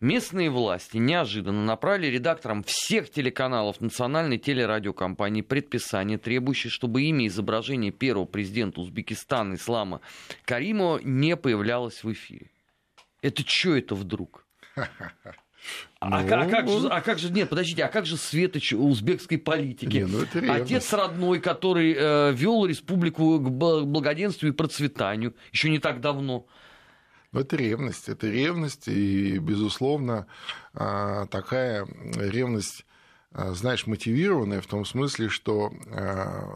Местные 0.00 0.50
власти 0.50 0.98
неожиданно 0.98 1.64
направили 1.64 2.08
редакторам 2.08 2.62
всех 2.62 3.10
телеканалов 3.10 3.80
национальной 3.80 4.36
телерадиокомпании 4.36 5.40
предписание, 5.40 6.18
требующее, 6.18 6.70
чтобы 6.70 7.04
имя 7.04 7.26
изображения 7.26 7.90
первого 7.90 8.26
президента 8.26 8.82
Узбекистана 8.82 9.54
Ислама 9.54 10.02
Каримова 10.44 10.98
не 11.02 11.38
появлялось 11.38 12.04
в 12.04 12.12
эфире. 12.12 12.50
Это 13.22 13.42
что 13.46 13.74
это 13.74 13.94
вдруг? 13.94 14.44
А, 16.00 16.06
а, 16.06 16.22
ну... 16.22 16.34
а, 16.34 16.46
как 16.46 16.68
же, 16.68 16.88
а 16.88 17.00
как 17.00 17.18
же, 17.18 17.32
нет, 17.32 17.50
подождите, 17.50 17.84
а 17.84 17.88
как 17.88 18.06
же 18.06 18.16
светоч 18.16 18.72
узбекской 18.72 19.38
политики? 19.38 19.96
Не, 19.96 20.06
ну 20.06 20.24
Отец 20.52 20.92
родной, 20.92 21.40
который 21.40 21.94
э, 21.98 22.32
вел 22.32 22.64
республику 22.64 23.40
к 23.40 23.50
благоденствию 23.50 24.52
и 24.52 24.56
процветанию 24.56 25.34
еще 25.52 25.68
не 25.68 25.80
так 25.80 26.00
давно. 26.00 26.46
Ну, 27.32 27.40
это 27.40 27.56
ревность, 27.56 28.08
это 28.08 28.28
ревность, 28.28 28.86
и, 28.88 29.38
безусловно, 29.38 30.26
а, 30.72 31.26
такая 31.26 31.86
ревность 32.14 32.86
а, 33.32 33.52
знаешь, 33.52 33.86
мотивированная 33.86 34.60
в 34.60 34.66
том 34.66 34.84
смысле, 34.86 35.28
что 35.28 35.72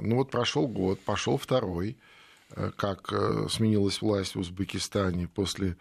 ну 0.01 0.17
вот 0.17 0.31
прошел 0.31 0.67
год, 0.67 1.01
пошел 1.01 1.37
второй, 1.37 1.99
э, 2.57 2.71
как 2.77 3.13
э, 3.13 3.47
сменилась 3.51 4.01
власть 4.01 4.35
в 4.35 4.41
Узбекистане 4.41 5.29
после 5.29 5.77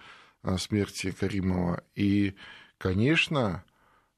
смерти 0.57 1.11
Каримова, 1.11 1.83
и 1.95 2.35
Конечно, 2.81 3.63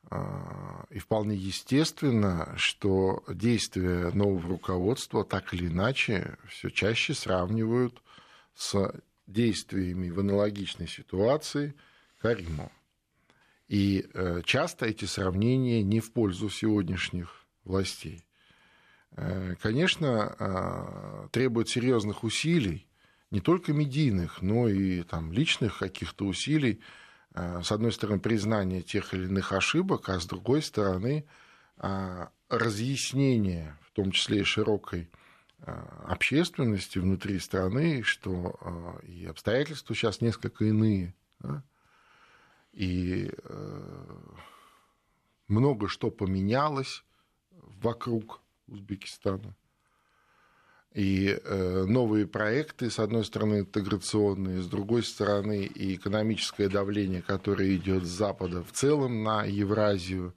а, 0.09 0.85
и 0.89 0.97
вполне 0.97 1.35
естественно, 1.35 2.53
что 2.55 3.25
действия 3.27 4.09
нового 4.11 4.47
руководства 4.47 5.25
так 5.25 5.53
или 5.53 5.67
иначе 5.67 6.37
все 6.47 6.69
чаще 6.69 7.13
сравнивают 7.13 8.01
с 8.55 8.93
действиями 9.27 10.09
в 10.09 10.21
аналогичной 10.21 10.87
ситуации 10.87 11.75
Каримова. 12.21 12.71
И 13.67 14.07
э, 14.13 14.43
часто 14.45 14.85
эти 14.85 15.03
сравнения 15.03 15.83
не 15.83 15.99
в 15.99 16.13
пользу 16.13 16.49
сегодняшних 16.49 17.45
властей. 17.65 18.25
Э, 19.11 19.55
конечно, 19.61 21.27
требует 21.33 21.67
серьезных 21.67 22.23
усилий, 22.23 22.87
не 23.33 23.41
только 23.41 23.73
медийных, 23.73 24.41
но 24.41 24.69
и 24.69 25.03
там, 25.03 25.33
личных 25.33 25.79
каких-то 25.79 26.25
усилий 26.25 26.79
Э, 27.33 27.61
с 27.63 27.71
одной 27.71 27.91
стороны, 27.91 28.19
признание 28.19 28.81
тех 28.81 29.13
или 29.13 29.25
иных 29.25 29.53
ошибок, 29.53 30.09
а 30.09 30.19
с 30.19 30.25
другой 30.25 30.61
стороны, 30.61 31.25
э, 31.77 32.27
разъяснение, 32.49 33.77
в 33.81 33.91
том 33.91 34.11
числе 34.11 34.41
и 34.41 34.43
широкой 34.43 35.09
э, 35.59 35.71
общественности 36.05 36.99
внутри 36.99 37.39
страны, 37.39 38.03
что 38.03 38.99
и 39.03 39.25
обстоятельства 39.25 39.95
сейчас 39.95 40.21
несколько 40.21 40.65
иные, 40.65 41.15
да? 41.39 41.63
и 42.71 43.31
много 45.47 45.87
что 45.87 46.09
поменялось 46.09 47.03
вокруг 47.51 48.41
Узбекистана 48.67 49.55
и 50.93 51.39
э, 51.43 51.85
новые 51.87 52.27
проекты, 52.27 52.91
с 52.91 52.99
одной 52.99 53.25
стороны, 53.25 53.61
интеграционные, 53.61 54.61
с 54.61 54.67
другой 54.67 55.03
стороны, 55.03 55.63
и 55.63 55.95
экономическое 55.95 56.69
давление, 56.69 57.23
которое 57.23 57.75
идет 57.75 58.03
с 58.03 58.09
Запада 58.09 58.63
в 58.63 58.71
целом 58.71 59.23
на 59.23 59.43
Евразию, 59.43 60.35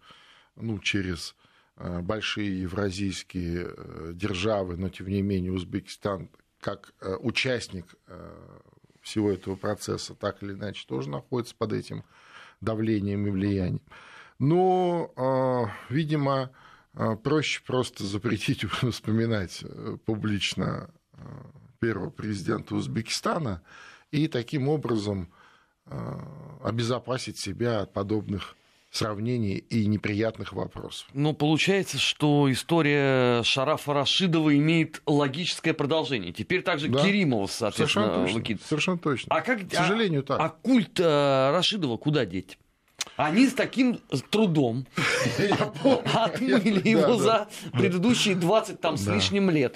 ну, 0.57 0.79
через 0.79 1.35
э, 1.77 2.01
большие 2.01 2.63
евразийские 2.63 3.67
э, 3.69 4.13
державы, 4.15 4.79
но 4.79 4.89
тем 4.89 5.09
не 5.09 5.21
менее 5.21 5.53
Узбекистан 5.53 6.31
как 6.59 6.95
участник 7.21 7.95
всего 9.01 9.31
этого 9.31 9.55
процесса 9.55 10.17
так 10.17 10.43
или 10.43 10.55
иначе 10.55 10.85
тоже 10.89 11.11
находится 11.11 11.55
под 11.55 11.73
этим 11.73 12.03
давлением 12.61 13.25
и 13.29 13.31
влиянием. 13.31 13.83
Но, 14.41 15.71
видимо, 15.89 16.51
проще 17.23 17.61
просто 17.67 18.05
запретить 18.05 18.65
вспоминать 18.91 19.63
э, 19.63 19.97
публично 20.05 20.91
э, 21.13 21.19
первого 21.79 22.11
президента 22.11 22.75
Узбекистана 22.75 23.63
и 24.11 24.29
таким 24.29 24.69
образом 24.69 25.31
э, 25.87 25.97
обезопасить 26.63 27.39
себя 27.39 27.81
от 27.81 27.93
подобных 27.93 28.57
сравнений 28.91 29.57
и 29.57 29.85
неприятных 29.87 30.55
вопросов. 30.55 31.07
Ну, 31.13 31.35
получается, 31.35 31.99
что 31.99 32.51
история 32.51 33.43
Шарафа 33.43 33.93
Рашидова 33.93 34.57
имеет 34.57 35.03
логическое 35.05 35.75
продолжение. 35.75 36.33
Теперь 36.33 36.63
также 36.63 36.89
да. 36.89 37.03
Керимова, 37.03 37.47
соответственно, 37.47 38.07
Совершенно 38.07 38.45
точно. 38.45 38.67
Совершенно 38.67 38.99
точно. 38.99 39.35
А 39.35 39.43
как, 39.43 39.69
К 39.69 39.75
сожалению, 39.75 40.23
а, 40.23 40.25
так. 40.25 40.41
А 40.41 40.49
культ 40.49 40.99
Рашидова 40.99 41.99
куда 41.99 42.25
деть? 42.25 42.59
Они 43.17 43.47
с 43.47 43.55
таким 43.55 43.99
трудом 44.31 44.87
отмыли 46.15 46.89
его 46.89 47.17
за 47.17 47.49
предыдущие 47.73 48.35
20 48.35 48.81
там 48.81 48.97
с 48.97 49.07
лишним 49.07 49.51
лет. 49.51 49.75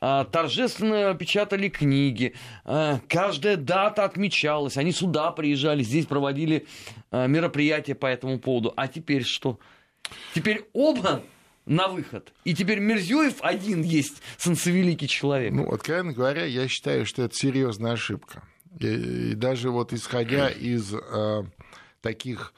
а, 0.00 0.24
торжественно 0.24 1.14
печатали 1.14 1.68
книги, 1.68 2.34
а, 2.64 3.00
каждая 3.08 3.56
дата 3.56 4.04
отмечалась, 4.04 4.76
они 4.76 4.92
сюда 4.92 5.32
приезжали, 5.32 5.82
здесь 5.82 6.06
проводили 6.06 6.66
мероприятия 7.10 7.94
по 7.94 8.06
этому 8.06 8.38
поводу. 8.38 8.72
А 8.76 8.88
теперь 8.88 9.24
что? 9.24 9.58
Теперь 10.34 10.66
оба 10.72 11.22
на 11.68 11.88
выход. 11.88 12.32
И 12.44 12.54
теперь 12.54 12.80
Мерзюев 12.80 13.36
один 13.40 13.82
есть 13.82 14.22
солнцевеликий 14.38 15.06
человек. 15.06 15.52
Ну, 15.52 15.70
откровенно 15.70 16.12
говоря, 16.12 16.44
я 16.44 16.66
считаю, 16.68 17.06
что 17.06 17.22
это 17.22 17.34
серьезная 17.34 17.92
ошибка. 17.92 18.42
И, 18.80 18.86
и 18.86 19.34
даже 19.34 19.70
вот 19.70 19.92
исходя 19.92 20.48
из 20.48 20.94
э, 20.94 21.42
таких 22.00 22.54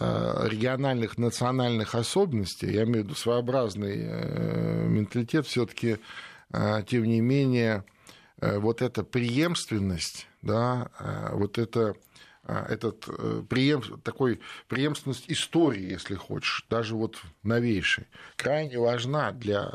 региональных 0.00 1.18
национальных 1.18 1.94
особенностей, 1.96 2.70
я 2.72 2.84
имею 2.84 3.02
в 3.02 3.06
виду 3.06 3.14
своеобразный 3.14 3.96
э, 3.98 4.86
менталитет, 4.86 5.46
все-таки, 5.46 5.98
э, 6.52 6.82
тем 6.86 7.04
не 7.04 7.20
менее, 7.20 7.84
вот 8.40 8.82
эта 8.82 9.02
преемственность, 9.02 10.28
да, 10.42 10.92
вот 11.32 11.58
это 11.58 11.96
этот 12.46 13.04
преем, 13.48 13.82
такой 14.02 14.40
преемственность 14.68 15.24
истории, 15.26 15.90
если 15.90 16.14
хочешь, 16.14 16.64
даже 16.70 16.94
вот 16.94 17.16
новейшей, 17.42 18.06
крайне 18.36 18.78
важна 18.78 19.32
для 19.32 19.72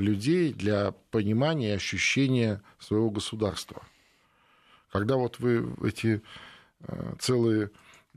людей, 0.00 0.52
для 0.52 0.92
понимания 1.12 1.70
и 1.70 1.76
ощущения 1.76 2.60
своего 2.80 3.10
государства. 3.10 3.84
Когда 4.90 5.14
вот 5.14 5.38
вы 5.38 5.72
эти 5.84 6.20
целые 7.20 7.70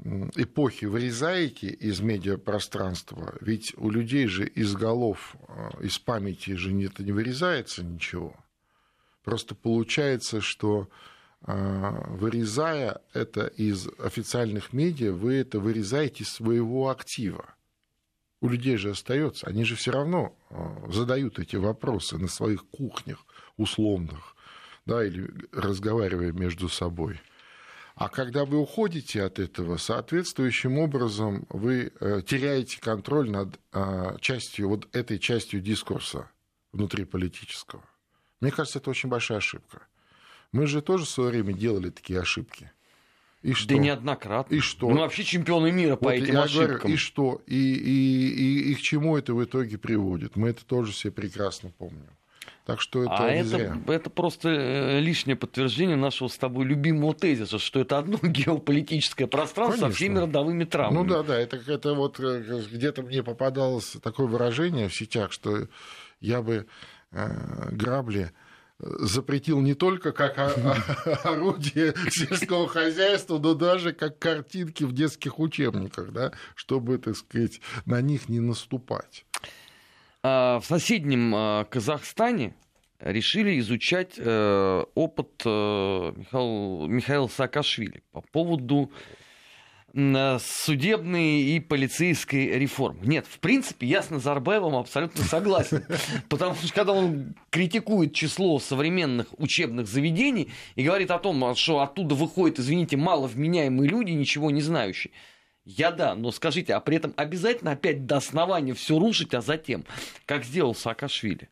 эпохи 0.04 0.86
вырезаете 0.86 1.68
из 1.68 2.00
медиапространства, 2.02 3.36
ведь 3.42 3.74
у 3.78 3.90
людей 3.90 4.28
же 4.28 4.46
из 4.48 4.76
голов, 4.76 5.36
э, 5.48 5.84
из 5.86 5.98
памяти 5.98 6.52
же 6.52 6.72
это 6.84 7.04
не 7.04 7.12
вырезается 7.12 7.84
ничего. 7.84 8.36
Просто 9.24 9.56
получается, 9.56 10.40
что 10.40 10.88
э, 11.46 12.16
вырезая 12.16 13.02
это 13.14 13.48
из 13.48 13.88
официальных 14.00 14.72
медиа, 14.72 15.12
вы 15.12 15.36
это 15.36 15.60
вырезаете 15.60 16.24
из 16.24 16.30
своего 16.30 16.90
актива. 16.90 17.54
У 18.40 18.50
людей 18.50 18.78
же 18.78 18.92
остается, 18.92 19.48
они 19.48 19.64
же 19.64 19.76
все 19.76 19.92
равно 19.92 20.38
э, 20.50 20.92
задают 20.92 21.40
эти 21.40 21.56
вопросы 21.56 22.18
на 22.18 22.28
своих 22.28 22.68
кухнях 22.68 23.26
условных, 23.58 24.36
да, 24.86 25.04
или 25.04 25.28
разговаривая 25.52 26.32
между 26.32 26.70
собой. 26.70 27.20
А 27.98 28.10
когда 28.10 28.46
вы 28.46 28.60
уходите 28.60 29.24
от 29.24 29.40
этого, 29.40 29.78
соответствующим 29.78 30.78
образом 30.78 31.48
вы 31.50 31.92
э, 32.00 32.22
теряете 32.22 32.80
контроль 32.80 33.28
над 33.32 33.60
а, 33.72 34.18
частью, 34.20 34.70
вот 34.70 34.88
этой 34.96 35.18
частью 35.18 35.62
дискурса 35.62 36.30
внутриполитического. 36.74 37.84
Мне 38.40 38.52
кажется, 38.52 38.78
это 38.78 38.92
очень 38.92 39.10
большая 39.10 39.40
ошибка. 39.40 39.82
Мы 40.52 40.68
же 40.68 40.84
тоже 40.84 41.06
в 41.06 41.10
свое 41.10 41.32
время 41.32 41.54
делали 41.54 41.90
такие 41.90 42.20
ошибки. 42.20 42.72
И 43.42 43.54
что? 43.54 43.70
Да 43.70 43.78
неоднократно. 43.78 44.54
И 44.54 44.60
что? 44.60 44.90
Мы 44.90 45.00
вообще 45.00 45.24
чемпионы 45.24 45.72
мира 45.72 45.96
по 45.96 46.10
вот 46.10 46.14
этим 46.14 46.36
я 46.36 46.44
ошибкам. 46.44 46.78
Говорю, 46.78 46.94
и 46.94 46.98
что? 46.98 47.42
И, 47.48 47.74
и, 47.74 48.28
и, 48.28 48.72
и 48.72 48.76
к 48.76 48.82
чему 48.82 49.18
это 49.18 49.34
в 49.34 49.44
итоге 49.44 49.80
приводит? 49.80 50.36
Мы 50.36 50.50
это 50.50 50.64
тоже 50.64 50.92
все 50.92 51.10
прекрасно 51.10 51.72
помним. 51.72 52.12
Так 52.68 52.82
что 52.82 53.04
это 53.04 53.16
а 53.16 53.32
не 53.32 53.40
это, 53.40 53.48
зря. 53.48 53.78
это 53.88 54.10
просто 54.10 54.50
э, 54.50 55.00
лишнее 55.00 55.38
подтверждение 55.38 55.96
нашего 55.96 56.28
с 56.28 56.38
тобой 56.38 56.66
любимого 56.66 57.16
тезиса, 57.16 57.60
что 57.60 57.80
это 57.80 57.98
одно 57.98 58.18
геополитическое 58.22 59.26
пространство 59.26 59.84
Конечно. 59.84 59.92
со 59.92 59.96
всеми 59.96 60.20
родовыми 60.20 60.66
травмами. 60.66 61.08
Ну 61.08 61.10
да, 61.10 61.24
да, 61.24 61.40
это, 61.40 61.56
это 61.66 61.94
вот 61.94 62.20
э, 62.20 62.64
где-то 62.70 63.04
мне 63.04 63.24
попадалось 63.24 63.96
такое 64.04 64.28
выражение 64.28 64.90
в 64.90 64.94
сетях, 64.94 65.32
что 65.32 65.70
я 66.20 66.42
бы 66.42 66.68
э, 67.14 67.70
грабли 67.72 68.34
запретил 68.80 69.62
не 69.62 69.74
только 69.74 70.12
как 70.12 70.38
орудие 71.24 71.96
сельского 72.10 72.68
хозяйства, 72.68 73.40
но 73.40 73.54
даже 73.54 73.94
как 73.94 74.20
картинки 74.20 74.84
в 74.84 74.92
детских 74.92 75.40
учебниках, 75.40 76.12
да, 76.12 76.34
чтобы, 76.54 76.98
так 76.98 77.16
сказать, 77.16 77.62
на 77.86 78.02
них 78.02 78.28
не 78.28 78.42
наступать. 78.42 79.26
А, 80.30 80.60
в 80.60 80.66
соседнем 80.66 81.34
а, 81.34 81.64
Казахстане 81.64 82.54
решили 83.00 83.60
изучать 83.60 84.16
э, 84.18 84.84
опыт 84.96 85.42
э, 85.46 85.50
Михаила, 86.16 86.88
Михаила 86.88 87.28
Саакашвили 87.28 88.04
по 88.12 88.22
поводу 88.22 88.92
судебной 89.94 91.42
и 91.42 91.60
полицейской 91.60 92.60
реформы. 92.60 93.06
Нет, 93.06 93.26
в 93.26 93.40
принципе, 93.40 93.88
я 93.88 94.04
с 94.04 94.10
Назарбаевым 94.10 94.76
абсолютно 94.76 95.24
согласен. 95.24 95.86
Потому 96.30 96.56
что 96.56 96.74
когда 96.74 96.92
он 96.92 97.36
критикует 97.50 98.14
число 98.14 98.60
современных 98.60 99.28
учебных 99.40 99.88
заведений 99.88 100.50
и 100.76 100.84
говорит 100.84 101.10
о 101.10 101.20
том, 101.20 101.56
что 101.56 101.80
оттуда 101.80 102.16
выходят, 102.16 102.60
извините, 102.60 102.98
маловменяемые 102.98 103.90
люди, 103.90 104.12
ничего 104.12 104.52
не 104.52 104.62
знающие, 104.62 105.14
я 105.68 105.92
да, 105.92 106.16
но 106.16 106.32
скажите, 106.32 106.74
а 106.74 106.80
при 106.80 106.96
этом 106.96 107.14
обязательно 107.18 107.72
опять 107.72 108.06
до 108.06 108.18
основания 108.18 108.74
все 108.74 108.98
рушить, 108.98 109.34
а 109.34 109.42
затем, 109.42 109.84
как 110.26 110.46
сделал 110.46 110.74
Саакашвили? 110.74 111.50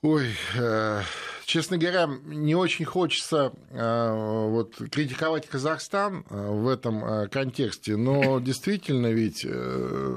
Ой, 0.00 0.30
э, 0.56 1.02
честно 1.44 1.76
говоря, 1.76 2.08
не 2.24 2.54
очень 2.54 2.86
хочется 2.86 3.52
э, 3.68 4.46
вот, 4.48 4.74
критиковать 4.90 5.46
Казахстан 5.46 6.24
э, 6.30 6.34
в 6.34 6.66
этом 6.68 7.04
э, 7.04 7.28
контексте, 7.28 7.96
но 7.96 8.40
действительно 8.40 9.08
ведь, 9.08 9.44
э, 9.46 10.16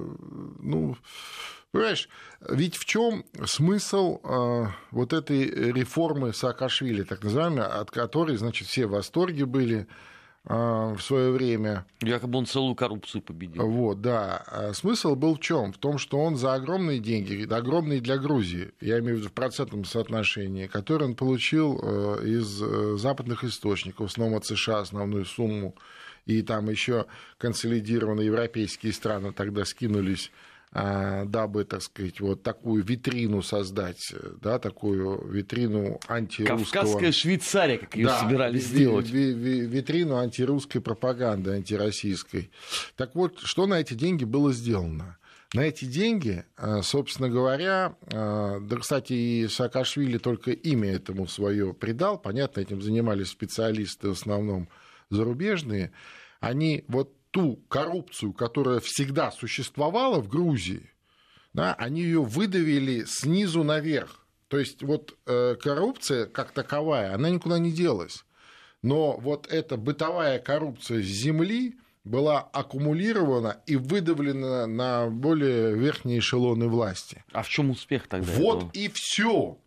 ну, 0.60 0.96
понимаешь, 1.72 2.08
ведь 2.40 2.78
в 2.78 2.86
чем 2.86 3.26
смысл 3.46 4.22
э, 4.24 4.68
вот 4.92 5.12
этой 5.12 5.44
реформы 5.74 6.32
Саакашвили, 6.34 7.04
так 7.04 7.22
называемой, 7.22 7.66
от 7.66 7.92
которой, 7.92 8.38
значит, 8.38 8.70
все 8.70 8.88
в 8.88 8.92
восторге 8.92 9.46
были, 9.46 9.88
в 10.48 11.00
свое 11.00 11.32
время. 11.32 11.86
Якобы 12.02 12.40
он 12.40 12.46
целую 12.46 12.76
коррупцию 12.76 13.22
победил. 13.22 13.68
Вот, 13.68 14.02
да. 14.02 14.44
А 14.48 14.74
смысл 14.74 15.16
был 15.16 15.36
в 15.36 15.40
чем? 15.40 15.74
В 15.74 15.78
том, 15.78 15.98
что 15.98 16.20
он 16.20 16.38
за 16.38 16.54
огромные 16.54 17.00
деньги, 17.00 17.52
огромные 17.52 18.00
для 18.00 18.18
Грузии, 18.18 18.72
я 18.80 19.00
имею 19.00 19.18
в 19.18 19.20
виду 19.20 19.30
в 19.30 19.34
процентном 19.34 19.84
соотношении, 19.84 20.68
который 20.68 21.08
он 21.08 21.16
получил 21.16 21.80
э, 21.82 22.26
из 22.26 22.62
э, 22.62 22.98
западных 22.98 23.44
источников, 23.44 24.12
основном 24.18 24.38
от 24.38 24.46
США 24.46 24.80
основную 24.80 25.26
сумму, 25.26 25.76
и 26.26 26.42
там 26.42 26.70
еще 26.70 27.06
консолидированные 27.38 28.28
европейские 28.28 28.94
страны 28.94 29.32
тогда 29.32 29.64
скинулись 29.66 30.30
а, 30.30 30.34
дабы, 30.74 31.64
так 31.64 31.82
сказать, 31.82 32.20
вот 32.20 32.44
такую 32.44 32.84
витрину 32.84 33.42
создать, 33.42 34.14
да, 34.42 34.60
такую 34.60 35.26
витрину 35.32 36.00
антирусского... 36.08 36.82
Кавказская 36.84 37.12
Швейцария, 37.12 37.78
как 37.78 37.96
ее 37.96 38.08
да, 38.08 38.20
собирались 38.20 38.66
сделать. 38.66 39.10
Ви- 39.10 39.34
ви- 39.34 39.66
витрину 39.66 40.18
антирусской 40.18 40.82
пропаганды, 40.82 41.52
антироссийской. 41.52 42.52
Так 42.96 43.16
вот, 43.16 43.40
что 43.40 43.66
на 43.66 43.80
эти 43.80 43.94
деньги 43.94 44.26
было 44.26 44.52
сделано? 44.52 45.18
На 45.54 45.62
эти 45.62 45.86
деньги, 45.86 46.44
а, 46.58 46.82
собственно 46.82 47.30
говоря, 47.30 47.96
а, 48.14 48.60
да, 48.60 48.76
кстати, 48.76 49.14
и 49.14 49.48
Саакашвили 49.48 50.18
только 50.18 50.52
имя 50.52 50.92
этому 50.92 51.28
свое 51.28 51.74
придал, 51.74 52.20
понятно, 52.20 52.60
этим 52.60 52.82
занимались 52.82 53.30
специалисты 53.30 54.10
в 54.10 54.12
основном 54.12 54.68
зарубежные, 55.10 55.94
они 56.42 56.84
вот 56.90 57.14
ту 57.32 57.58
коррупцию, 57.68 58.34
которая 58.34 58.80
всегда 58.80 59.32
существовала 59.32 60.20
в 60.20 60.28
Грузии, 60.28 60.92
да, 61.54 61.74
они 61.74 62.02
ее 62.02 62.24
выдавили 62.24 63.06
снизу 63.06 63.64
наверх. 63.64 64.26
То 64.48 64.60
есть 64.60 64.84
вот 64.84 65.18
э, 65.26 65.56
коррупция 65.62 66.26
как 66.26 66.52
таковая, 66.52 67.14
она 67.14 67.30
никуда 67.30 67.60
не 67.60 67.72
делась. 67.72 68.24
Но 68.82 69.18
вот 69.18 69.48
эта 69.52 69.76
бытовая 69.76 70.40
коррупция 70.40 71.02
с 71.02 71.06
земли 71.06 71.78
была 72.04 72.40
аккумулирована 72.40 73.62
и 73.66 73.76
выдавлена 73.76 74.66
на 74.68 75.08
более 75.08 75.76
верхние 75.76 76.20
эшелоны 76.20 76.68
власти. 76.68 77.24
А 77.34 77.42
в 77.44 77.50
чем 77.50 77.72
успех 77.72 78.08
тогда? 78.08 78.32
Вот 78.34 78.58
этого? 78.58 78.72
и 78.74 78.90
все. 78.94 79.58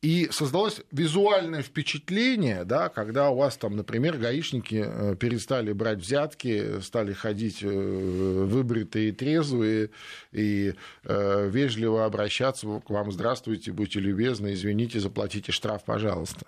И 0.00 0.28
создалось 0.30 0.80
визуальное 0.92 1.62
впечатление, 1.62 2.64
да, 2.64 2.88
когда 2.88 3.30
у 3.30 3.36
вас 3.36 3.56
там, 3.56 3.74
например, 3.74 4.16
гаишники 4.16 4.84
э, 4.86 5.16
перестали 5.16 5.72
брать 5.72 5.98
взятки, 5.98 6.80
стали 6.80 7.12
ходить 7.12 7.64
э, 7.64 7.68
выбритые 7.68 9.10
трезвые, 9.10 9.90
и 10.30 10.74
э, 11.02 11.48
вежливо 11.50 12.04
обращаться 12.04 12.78
к 12.78 12.90
вам, 12.90 13.10
здравствуйте, 13.10 13.72
будьте 13.72 13.98
любезны, 13.98 14.52
извините, 14.52 15.00
заплатите 15.00 15.50
штраф, 15.50 15.82
пожалуйста. 15.82 16.46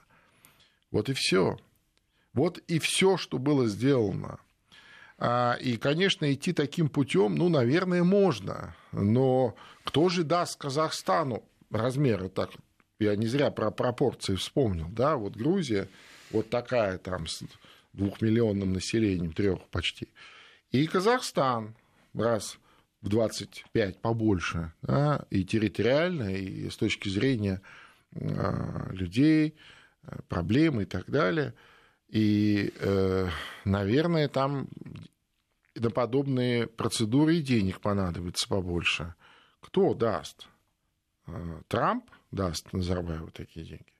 Вот 0.93 1.09
и 1.09 1.13
все. 1.13 1.59
Вот 2.33 2.59
и 2.69 2.79
все, 2.79 3.17
что 3.17 3.39
было 3.39 3.67
сделано. 3.67 4.39
А, 5.19 5.57
и, 5.61 5.77
конечно, 5.77 6.33
идти 6.33 6.53
таким 6.53 6.89
путем, 6.89 7.35
ну, 7.35 7.49
наверное, 7.49 8.05
можно. 8.05 8.77
Но 8.93 9.57
кто 9.83 10.09
же 10.09 10.23
даст 10.23 10.57
Казахстану 10.57 11.43
размеры 11.71 12.29
так 12.29 12.51
я 13.01 13.17
не 13.17 13.27
зря 13.27 13.51
про 13.51 13.71
пропорции 13.71 14.37
вспомнил, 14.37 14.89
да, 14.91 15.17
вот 15.17 15.37
Грузия, 15.37 15.89
вот 16.31 16.51
такая 16.51 16.99
там 16.99 17.27
с 17.27 17.43
двухмиллионным 17.93 18.73
населением, 18.73 19.33
трех 19.33 19.67
почти, 19.69 20.09
и 20.71 20.87
Казахстан, 20.87 21.75
раз 22.15 22.59
в 23.03 23.09
25 23.09 23.99
побольше, 23.99 24.73
да, 24.83 25.25
и 25.31 25.45
территориально, 25.45 26.35
и 26.35 26.71
с 26.71 26.77
точки 26.77 27.09
зрения 27.09 27.61
людей, 28.13 29.57
проблем 30.29 30.81
и 30.81 30.85
так 30.85 31.11
далее. 31.11 31.55
И, 32.09 32.73
наверное, 33.65 34.29
там 34.29 34.69
на 35.77 35.91
подобные 35.91 36.67
процедуры 36.67 37.37
и 37.37 37.43
денег 37.43 37.81
понадобится 37.81 38.49
побольше. 38.49 39.15
Кто 39.61 39.95
даст? 39.95 40.49
Трамп 41.69 42.05
даст 42.31 42.73
Назарбаеву 42.73 43.31
такие 43.31 43.67
деньги? 43.67 43.93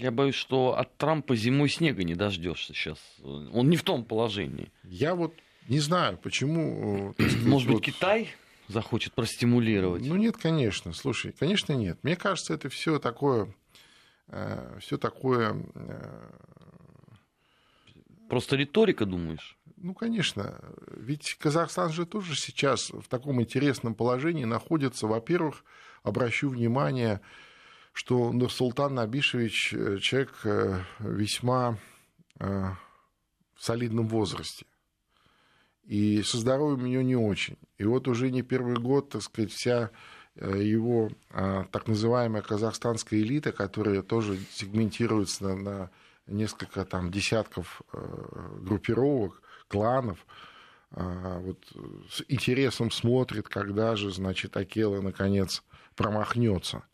Я 0.00 0.10
боюсь, 0.10 0.34
что 0.34 0.78
от 0.78 0.96
Трампа 0.96 1.36
зимой 1.36 1.68
снега 1.68 2.04
не 2.04 2.14
дождешься 2.14 2.72
сейчас. 2.72 2.98
Он 3.22 3.68
не 3.68 3.76
в 3.76 3.82
том 3.82 4.04
положении. 4.04 4.72
Я 4.82 5.14
вот 5.14 5.34
не 5.68 5.78
знаю, 5.78 6.18
почему... 6.18 7.14
Сказать, 7.14 7.42
Может 7.44 7.68
быть, 7.68 7.76
вот... 7.76 7.84
Китай 7.84 8.30
захочет 8.68 9.12
простимулировать? 9.14 10.06
Ну 10.06 10.16
нет, 10.16 10.36
конечно. 10.36 10.92
Слушай, 10.92 11.34
конечно, 11.38 11.72
нет. 11.72 11.98
Мне 12.02 12.16
кажется, 12.16 12.54
это 12.54 12.68
все 12.68 12.98
такое... 12.98 13.54
Э, 14.28 14.78
все 14.80 14.98
такое... 14.98 15.56
Э... 15.74 16.30
Просто 18.28 18.56
риторика, 18.56 19.04
думаешь? 19.06 19.58
Ну, 19.76 19.94
конечно. 19.94 20.58
Ведь 20.96 21.34
Казахстан 21.38 21.92
же 21.92 22.06
тоже 22.06 22.36
сейчас 22.36 22.90
в 22.90 23.06
таком 23.08 23.40
интересном 23.42 23.94
положении 23.94 24.44
находится. 24.44 25.06
Во-первых, 25.06 25.62
обращу 26.04 26.50
внимание, 26.50 27.20
что 27.92 28.32
Нурсултан 28.32 28.94
Набишевич 28.94 29.72
э, 29.72 29.98
человек 29.98 30.32
э, 30.44 30.80
весьма 31.00 31.78
э, 32.38 32.46
в 33.54 33.64
солидном 33.64 34.06
возрасте. 34.08 34.66
И 35.84 36.22
со 36.22 36.38
здоровьем 36.38 36.84
у 36.84 36.86
него 36.86 37.02
не 37.02 37.16
очень. 37.16 37.58
И 37.78 37.84
вот 37.84 38.06
уже 38.06 38.30
не 38.30 38.42
первый 38.42 38.76
год, 38.76 39.10
так 39.10 39.22
сказать, 39.22 39.50
вся 39.50 39.90
его 40.36 41.10
так 41.26 41.86
называемая 41.86 42.42
казахстанская 42.42 43.20
элита, 43.20 43.52
которая 43.52 44.02
тоже 44.02 44.36
сегментируется 44.50 45.44
на, 45.44 45.54
на 45.54 45.90
несколько 46.26 46.84
там 46.86 47.12
десятков 47.12 47.82
группировок, 47.92 49.42
кланов, 49.68 50.26
вот 50.90 51.58
с 52.10 52.24
интересом 52.28 52.90
смотрит, 52.90 53.46
когда 53.48 53.94
же, 53.94 54.10
значит, 54.10 54.56
Акела 54.56 55.00
наконец 55.02 55.62
промахнется. 55.94 56.84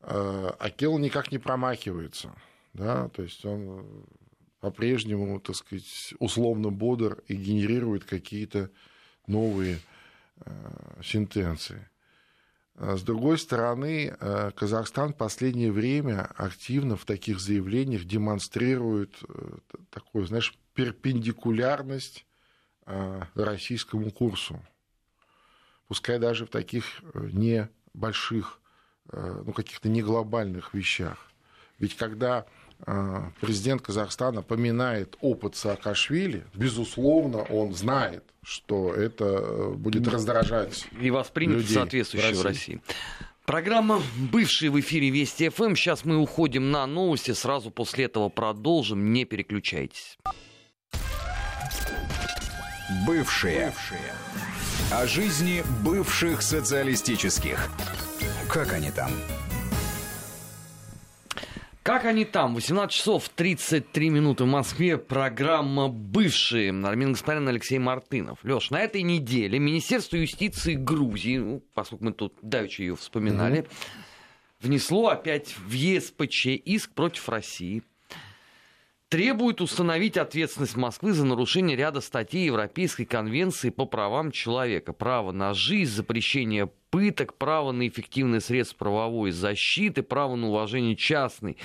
Акел 0.00 0.98
никак 0.98 1.30
не 1.30 1.38
промахивается. 1.38 2.34
Да? 2.72 3.08
То 3.10 3.22
есть 3.22 3.44
он 3.44 4.06
по-прежнему, 4.60 5.40
так 5.40 5.56
сказать, 5.56 6.14
условно 6.18 6.70
бодр 6.70 7.22
и 7.26 7.34
генерирует 7.34 8.04
какие-то 8.04 8.70
новые 9.26 9.80
э, 10.36 10.52
сентенции. 11.02 11.88
А 12.76 12.96
с 12.96 13.02
другой 13.02 13.38
стороны, 13.38 14.14
э, 14.18 14.50
Казахстан 14.54 15.12
в 15.12 15.16
последнее 15.16 15.72
время 15.72 16.30
активно 16.36 16.96
в 16.96 17.04
таких 17.04 17.40
заявлениях 17.40 18.04
демонстрирует 18.04 19.14
э, 19.26 19.58
такую, 19.90 20.26
знаешь, 20.26 20.54
перпендикулярность 20.74 22.26
российскому 23.34 24.10
курсу. 24.10 24.60
Пускай 25.86 26.18
даже 26.18 26.44
в 26.44 26.48
таких 26.48 26.84
небольших, 27.94 28.60
ну, 29.12 29.52
каких-то 29.52 29.88
не 29.88 30.02
глобальных 30.02 30.74
вещах. 30.74 31.30
Ведь 31.78 31.96
когда 31.96 32.46
а, 32.86 33.32
президент 33.40 33.82
Казахстана 33.82 34.42
поминает 34.42 35.16
опыт 35.20 35.56
Саакашвили, 35.56 36.44
безусловно, 36.54 37.42
он 37.42 37.74
знает, 37.74 38.24
что 38.42 38.94
это 38.94 39.24
э, 39.24 39.72
будет 39.74 40.08
раздражать 40.08 40.86
И 40.98 41.10
воспримет 41.10 41.68
соответствующие 41.68 42.34
в 42.34 42.42
России. 42.42 42.42
в 42.42 42.46
России. 42.46 42.82
Программа 43.44 44.00
«Бывшие» 44.32 44.70
в 44.70 44.80
эфире 44.80 45.10
Вести 45.10 45.48
ФМ. 45.48 45.74
Сейчас 45.74 46.04
мы 46.04 46.16
уходим 46.16 46.70
на 46.70 46.86
новости. 46.86 47.32
Сразу 47.32 47.70
после 47.70 48.04
этого 48.04 48.28
продолжим. 48.28 49.12
Не 49.12 49.24
переключайтесь. 49.24 50.16
Бывшие. 53.06 53.66
Бывшие. 53.66 54.14
О 54.92 55.06
жизни 55.06 55.62
бывших 55.84 56.42
социалистических. 56.42 57.70
Как 58.48 58.72
они 58.72 58.90
там? 58.90 59.12
Как 61.84 62.04
они 62.04 62.24
там? 62.24 62.56
18 62.56 62.92
часов 62.92 63.28
33 63.28 64.10
минуты 64.10 64.42
в 64.42 64.46
Москве. 64.48 64.98
Программа 64.98 65.86
«Бывшие». 65.86 66.70
Армин 66.84 67.12
Гаспарян, 67.12 67.46
Алексей 67.46 67.78
Мартынов. 67.78 68.40
Леш, 68.42 68.70
на 68.70 68.80
этой 68.80 69.02
неделе 69.02 69.60
Министерство 69.60 70.16
юстиции 70.16 70.74
Грузии, 70.74 71.38
ну, 71.38 71.62
поскольку 71.72 72.06
мы 72.06 72.12
тут 72.12 72.34
давеча 72.42 72.82
ее 72.82 72.96
вспоминали, 72.96 73.60
mm-hmm. 73.60 73.68
внесло 74.62 75.06
опять 75.10 75.56
в 75.56 75.70
ЕСПЧ 75.70 76.46
иск 76.64 76.94
против 76.94 77.28
России 77.28 77.84
требует 79.10 79.60
установить 79.60 80.16
ответственность 80.16 80.76
Москвы 80.76 81.12
за 81.12 81.26
нарушение 81.26 81.76
ряда 81.76 82.00
статей 82.00 82.46
Европейской 82.46 83.04
конвенции 83.04 83.70
по 83.70 83.84
правам 83.84 84.30
человека. 84.30 84.92
Право 84.92 85.32
на 85.32 85.52
жизнь, 85.52 85.92
запрещение 85.92 86.70
пыток, 86.90 87.34
право 87.34 87.72
на 87.72 87.88
эффективные 87.88 88.40
средства 88.40 88.78
правовой 88.78 89.32
защиты, 89.32 90.02
право 90.02 90.36
на 90.36 90.48
уважение 90.48 90.94
частной 90.94 91.56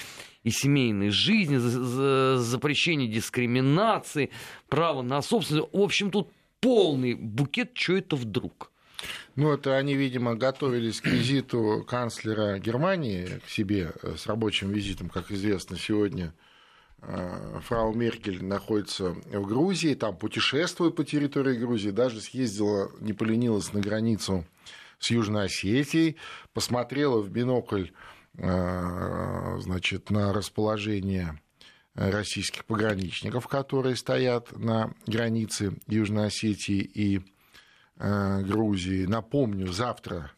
и 0.43 0.49
семейной 0.49 1.09
жизни, 1.09 1.57
запрещение 1.57 3.07
дискриминации, 3.07 4.31
право 4.67 5.03
на 5.03 5.21
собственность. 5.21 5.69
В 5.71 5.79
общем, 5.79 6.09
тут 6.09 6.31
полный 6.59 7.13
букет, 7.13 7.71
что 7.75 7.95
это 7.95 8.15
вдруг. 8.15 8.71
Ну, 9.35 9.53
это 9.53 9.77
они, 9.77 9.93
видимо, 9.95 10.33
готовились 10.33 10.99
к 10.99 11.05
визиту 11.05 11.85
канцлера 11.87 12.57
Германии 12.57 13.39
к 13.45 13.49
себе 13.49 13.91
э, 14.01 14.15
с 14.17 14.25
рабочим 14.25 14.71
визитом, 14.71 15.09
как 15.09 15.29
известно, 15.31 15.77
сегодня 15.77 16.33
фрау 17.61 17.93
Меркель 17.93 18.43
находится 18.43 19.11
в 19.11 19.45
Грузии, 19.45 19.93
там 19.93 20.15
путешествует 20.15 20.95
по 20.95 21.03
территории 21.03 21.57
Грузии, 21.57 21.89
даже 21.89 22.21
съездила, 22.21 22.91
не 22.99 23.13
поленилась 23.13 23.73
на 23.73 23.79
границу 23.79 24.45
с 24.99 25.11
Южной 25.11 25.45
Осетией, 25.45 26.17
посмотрела 26.53 27.21
в 27.21 27.29
бинокль 27.29 27.87
э, 28.37 29.57
значит, 29.59 30.09
на 30.09 30.33
расположение 30.33 31.39
российских 31.95 32.65
пограничников, 32.65 33.47
которые 33.47 33.95
стоят 33.95 34.57
на 34.57 34.93
границе 35.07 35.77
Южной 35.87 36.27
Осетии 36.27 36.79
и 36.81 37.21
э, 37.97 38.41
Грузии. 38.41 39.05
Напомню, 39.05 39.71
завтра 39.71 40.31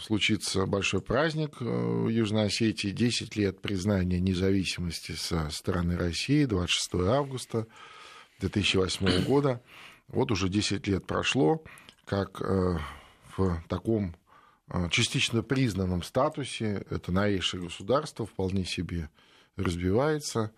случится 0.00 0.66
большой 0.66 1.02
праздник 1.02 1.56
э, 1.60 1.64
в 1.64 2.08
Южной 2.08 2.46
Осетии, 2.46 2.88
10 2.88 3.36
лет 3.36 3.60
признания 3.60 4.20
независимости 4.20 5.12
со 5.12 5.50
стороны 5.50 5.96
России, 5.96 6.44
26 6.44 6.94
августа 7.08 7.66
2008 8.40 9.24
года. 9.24 9.62
Вот 10.08 10.30
уже 10.30 10.48
10 10.48 10.86
лет 10.86 11.06
прошло, 11.06 11.62
как 12.04 12.40
э, 12.40 12.78
в 13.36 13.62
таком 13.68 14.16
э, 14.68 14.88
частично 14.90 15.42
признанном 15.42 16.02
статусе 16.02 16.86
это 16.88 17.12
новейшее 17.12 17.64
государство 17.64 18.26
вполне 18.26 18.64
себе 18.64 19.10
разбивается, 19.56 20.52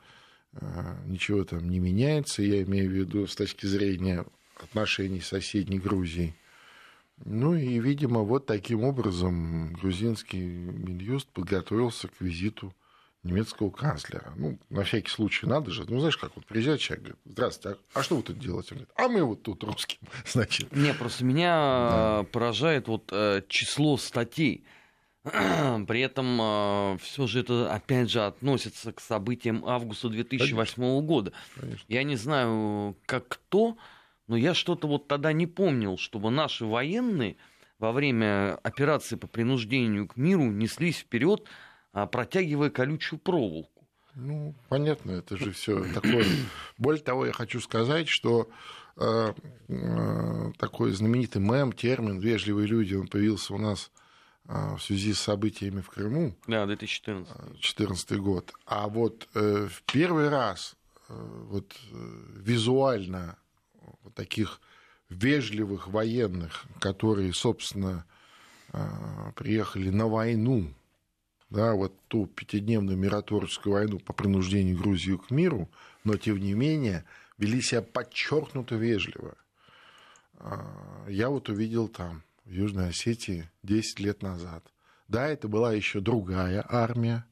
ничего 1.06 1.44
там 1.44 1.68
не 1.70 1.78
меняется, 1.78 2.42
я 2.42 2.62
имею 2.62 2.90
в 2.90 2.92
виду 2.92 3.26
с 3.26 3.34
точки 3.34 3.64
зрения 3.64 4.26
отношений 4.62 5.20
с 5.20 5.28
соседней 5.28 5.78
Грузией. 5.78 6.34
Ну 7.24 7.54
и, 7.54 7.78
видимо, 7.78 8.20
вот 8.20 8.46
таким 8.46 8.84
образом 8.84 9.72
грузинский 9.74 10.40
Минюст 10.40 11.28
подготовился 11.28 12.08
к 12.08 12.20
визиту 12.20 12.74
немецкого 13.22 13.70
канцлера. 13.70 14.32
Ну, 14.36 14.58
на 14.68 14.82
всякий 14.82 15.10
случай 15.10 15.46
надо 15.46 15.70
же. 15.70 15.84
Ну, 15.88 15.98
знаешь, 15.98 16.16
как 16.16 16.32
вот 16.34 16.44
приезжает 16.46 16.80
человек, 16.80 17.04
говорит, 17.04 17.20
здравствуйте, 17.24 17.78
а, 17.94 18.00
а 18.00 18.02
что 18.02 18.16
вы 18.16 18.22
тут 18.22 18.38
делаете? 18.38 18.68
Он 18.72 18.78
говорит, 18.78 18.94
а 18.96 19.08
мы 19.08 19.22
вот 19.22 19.42
тут 19.42 19.62
русским, 19.64 19.98
значит. 20.26 20.74
Не, 20.74 20.92
просто 20.94 21.24
меня 21.24 21.54
да. 21.54 22.26
поражает 22.32 22.88
вот 22.88 23.08
э, 23.12 23.42
число 23.48 23.96
статей. 23.96 24.64
При 25.22 26.00
этом 26.00 26.38
э, 26.40 26.98
все 27.00 27.28
же 27.28 27.40
это, 27.40 27.72
опять 27.72 28.10
же, 28.10 28.26
относится 28.26 28.92
к 28.92 29.00
событиям 29.00 29.64
августа 29.64 30.08
2008 30.08 30.74
Конечно. 30.74 31.00
года. 31.02 31.32
Конечно. 31.54 31.84
Я 31.86 32.02
не 32.02 32.16
знаю, 32.16 32.96
как 33.06 33.28
кто, 33.28 33.76
но 34.26 34.36
я 34.36 34.54
что-то 34.54 34.86
вот 34.86 35.08
тогда 35.08 35.32
не 35.32 35.46
помнил, 35.46 35.98
чтобы 35.98 36.30
наши 36.30 36.64
военные 36.64 37.36
во 37.78 37.92
время 37.92 38.54
операции 38.62 39.16
по 39.16 39.26
принуждению 39.26 40.06
к 40.06 40.16
миру 40.16 40.44
неслись 40.44 40.98
вперед, 40.98 41.46
а, 41.92 42.06
протягивая 42.06 42.70
колючую 42.70 43.18
проволоку. 43.18 43.86
Ну, 44.14 44.54
понятно, 44.68 45.12
это 45.12 45.36
же 45.36 45.52
все 45.52 45.84
такое. 45.92 46.26
Более 46.78 47.02
того, 47.02 47.26
я 47.26 47.32
хочу 47.32 47.60
сказать, 47.60 48.08
что 48.08 48.50
э, 48.96 49.32
э, 49.68 50.52
такой 50.58 50.92
знаменитый 50.92 51.40
мем, 51.40 51.72
термин 51.72 52.18
«вежливые 52.18 52.68
люди», 52.68 52.94
он 52.94 53.08
появился 53.08 53.54
у 53.54 53.58
нас 53.58 53.90
в 54.44 54.78
связи 54.80 55.14
с 55.14 55.20
событиями 55.20 55.80
в 55.80 55.88
Крыму. 55.88 56.36
Да, 56.46 56.66
2014. 56.66 57.32
2014 57.52 58.18
год. 58.18 58.52
А 58.66 58.88
вот 58.88 59.28
э, 59.34 59.68
в 59.70 59.82
первый 59.84 60.28
раз 60.28 60.76
э, 61.08 61.14
вот, 61.48 61.72
э, 61.92 61.94
визуально 62.36 63.38
таких 64.10 64.60
вежливых 65.08 65.88
военных, 65.88 66.64
которые, 66.80 67.32
собственно, 67.32 68.04
а, 68.72 69.32
приехали 69.32 69.90
на 69.90 70.08
войну 70.08 70.72
да, 71.52 71.74
вот 71.74 71.94
ту 72.08 72.26
пятидневную 72.26 72.96
миротворческую 72.96 73.74
войну 73.74 73.98
по 73.98 74.14
принуждению 74.14 74.78
Грузии 74.78 75.18
к 75.18 75.30
миру, 75.30 75.70
но 76.02 76.16
тем 76.16 76.38
не 76.38 76.54
менее 76.54 77.04
вели 77.36 77.60
себя 77.60 77.82
подчеркнуто 77.82 78.74
вежливо. 78.76 79.36
А, 80.38 81.06
я 81.08 81.28
вот 81.28 81.50
увидел 81.50 81.88
там, 81.88 82.22
в 82.46 82.50
Южной 82.50 82.88
Осетии, 82.88 83.50
10 83.62 84.00
лет 84.00 84.22
назад. 84.22 84.64
Да, 85.08 85.28
это 85.28 85.46
была 85.46 85.74
еще 85.74 86.00
другая 86.00 86.64
армия, 86.66 87.26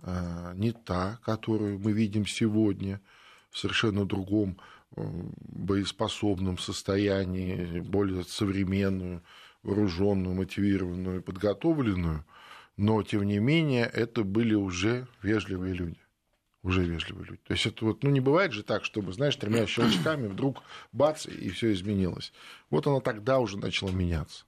а, 0.00 0.54
не 0.54 0.72
та, 0.72 1.18
которую 1.22 1.78
мы 1.78 1.92
видим 1.92 2.26
сегодня, 2.26 3.02
в 3.50 3.58
совершенно 3.58 4.06
другом 4.06 4.58
боеспособном 4.96 6.58
состоянии, 6.58 7.80
более 7.80 8.24
современную, 8.24 9.22
вооруженную, 9.62 10.34
мотивированную, 10.34 11.22
подготовленную– 11.22 12.24
но, 12.78 13.02
тем 13.02 13.24
не 13.24 13.40
менее, 13.40 13.90
это 13.92 14.22
были 14.22 14.54
уже 14.54 15.08
вежливые 15.20 15.74
люди. 15.74 15.98
Уже 16.62 16.84
вежливые 16.84 17.26
люди. 17.26 17.40
То 17.44 17.52
есть 17.54 17.66
это 17.66 17.84
вот, 17.84 18.04
ну, 18.04 18.10
не 18.10 18.20
бывает 18.20 18.52
же 18.52 18.62
так, 18.62 18.84
чтобы, 18.84 19.12
знаешь, 19.12 19.34
тремя 19.34 19.66
щелчками 19.66 20.28
вдруг 20.28 20.62
бац, 20.92 21.26
и 21.26 21.50
все 21.50 21.72
изменилось. 21.72 22.32
Вот 22.70 22.86
оно 22.86 23.00
тогда 23.00 23.40
уже 23.40 23.58
начало 23.58 23.90
меняться. 23.90 24.44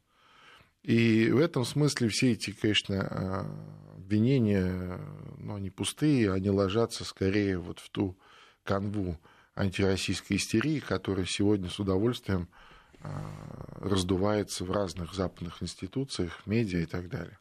И 0.84 1.28
в 1.32 1.38
этом 1.38 1.64
смысле 1.64 2.08
все 2.08 2.32
эти, 2.32 2.52
конечно, 2.52 3.00
а, 3.00 3.96
обвинения, 3.96 5.00
ну, 5.38 5.56
они 5.56 5.70
пустые, 5.70 6.32
они 6.32 6.50
ложатся 6.50 7.04
скорее 7.04 7.58
вот 7.58 7.80
в 7.80 7.90
ту 7.90 8.16
канву 8.62 9.18
антироссийской 9.54 10.36
истерии, 10.36 10.80
которая 10.80 11.26
сегодня 11.26 11.68
с 11.68 11.78
удовольствием 11.78 12.48
а, 13.02 13.78
раздувается 13.80 14.64
в 14.64 14.70
разных 14.70 15.14
западных 15.14 15.62
институциях, 15.62 16.42
медиа 16.46 16.80
и 16.80 16.86
так 16.86 17.08
далее. 17.08 17.38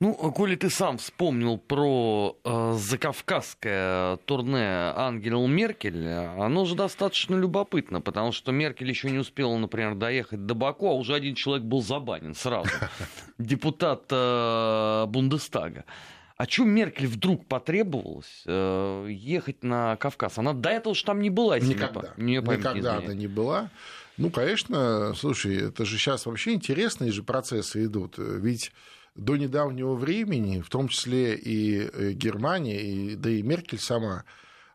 Ну, 0.00 0.14
коли 0.14 0.54
ты 0.54 0.70
сам 0.70 0.96
вспомнил 0.98 1.58
про 1.58 2.38
э, 2.44 2.74
закавказское 2.78 4.16
турне 4.26 4.92
Ангела 4.94 5.44
Меркель, 5.48 6.06
оно 6.08 6.66
же 6.66 6.76
достаточно 6.76 7.34
любопытно, 7.34 8.00
потому 8.00 8.30
что 8.30 8.52
Меркель 8.52 8.88
еще 8.88 9.10
не 9.10 9.18
успела, 9.18 9.56
например, 9.56 9.96
доехать 9.96 10.46
до 10.46 10.54
Баку, 10.54 10.86
а 10.86 10.92
уже 10.92 11.16
один 11.16 11.34
человек 11.34 11.64
был 11.64 11.82
забанен 11.82 12.36
сразу. 12.36 12.70
Депутат 13.38 14.04
э, 14.10 15.06
Бундестага. 15.08 15.84
А 16.38 16.46
что 16.46 16.62
Меркель 16.62 17.08
вдруг 17.08 17.46
потребовалось 17.46 18.44
э, 18.46 19.08
ехать 19.10 19.64
на 19.64 19.96
Кавказ? 19.96 20.38
Она 20.38 20.52
до 20.52 20.68
этого 20.68 20.94
же 20.94 21.04
там 21.04 21.20
не 21.20 21.30
была. 21.30 21.58
Никогда. 21.58 22.14
Не, 22.16 22.36
Никогда 22.36 22.98
она 22.98 23.12
не 23.12 23.26
была. 23.26 23.70
Ну, 24.16 24.30
конечно, 24.30 25.14
слушай, 25.16 25.68
это 25.68 25.84
же 25.84 25.98
сейчас 25.98 26.26
вообще 26.26 26.52
интересные 26.52 27.10
же 27.10 27.24
процессы 27.24 27.84
идут. 27.86 28.14
Ведь 28.18 28.72
до 29.16 29.36
недавнего 29.36 29.94
времени, 29.94 30.60
в 30.60 30.68
том 30.68 30.86
числе 30.86 31.34
и 31.34 31.90
э, 31.92 32.12
Германия, 32.12 32.80
и, 32.82 33.16
да 33.16 33.30
и 33.30 33.42
Меркель 33.42 33.80
сама, 33.80 34.22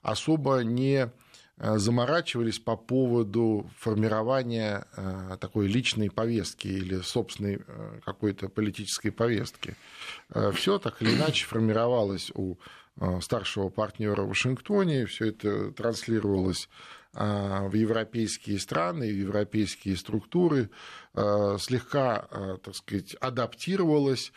особо 0.02 0.60
не 0.60 1.10
заморачивались 1.57 2.59
по 2.59 2.75
поводу 2.75 3.69
формирования 3.77 4.85
э, 4.95 5.37
такой 5.39 5.67
личной 5.67 6.09
повестки 6.09 6.67
или 6.67 7.01
собственной 7.01 7.61
какой-то 8.05 8.49
политической 8.49 9.11
повестки. 9.11 9.75
Все 10.53 10.79
так 10.79 11.01
или 11.01 11.15
иначе 11.15 11.45
формировалось 11.45 12.31
у 12.35 12.57
старшего 13.21 13.69
партнера 13.69 14.21
в 14.23 14.29
Вашингтоне, 14.29 15.05
все 15.05 15.29
это 15.29 15.71
транслировалось 15.71 16.69
в 17.13 17.73
европейские 17.73 18.59
страны, 18.59 19.11
в 19.11 19.15
европейские 19.15 19.97
структуры, 19.97 20.69
Э, 21.15 21.57
слегка, 21.59 22.27
э, 22.31 22.57
так 22.63 22.75
сказать, 22.75 23.15
адаптировалась 23.21 24.33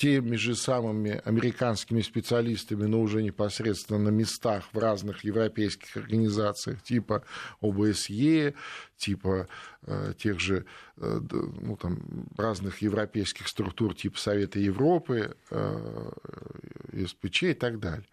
теми 0.00 0.36
же 0.36 0.56
самыми 0.56 1.20
американскими 1.26 2.00
специалистами, 2.00 2.86
но 2.86 3.02
уже 3.02 3.22
непосредственно 3.22 3.98
на 3.98 4.08
местах 4.08 4.64
в 4.72 4.78
разных 4.78 5.24
европейских 5.24 5.94
организациях, 5.94 6.82
типа 6.82 7.22
ОБСЕ, 7.60 8.54
типа 8.96 9.46
э, 9.82 10.14
тех 10.16 10.40
же 10.40 10.64
ну, 10.96 11.76
там, 11.76 12.28
разных 12.38 12.78
европейских 12.80 13.46
структур, 13.46 13.94
типа 13.94 14.18
Совета 14.18 14.58
Европы, 14.58 15.36
СПЧ 15.50 17.42
и 17.42 17.54
так 17.54 17.78
далее. 17.78 18.06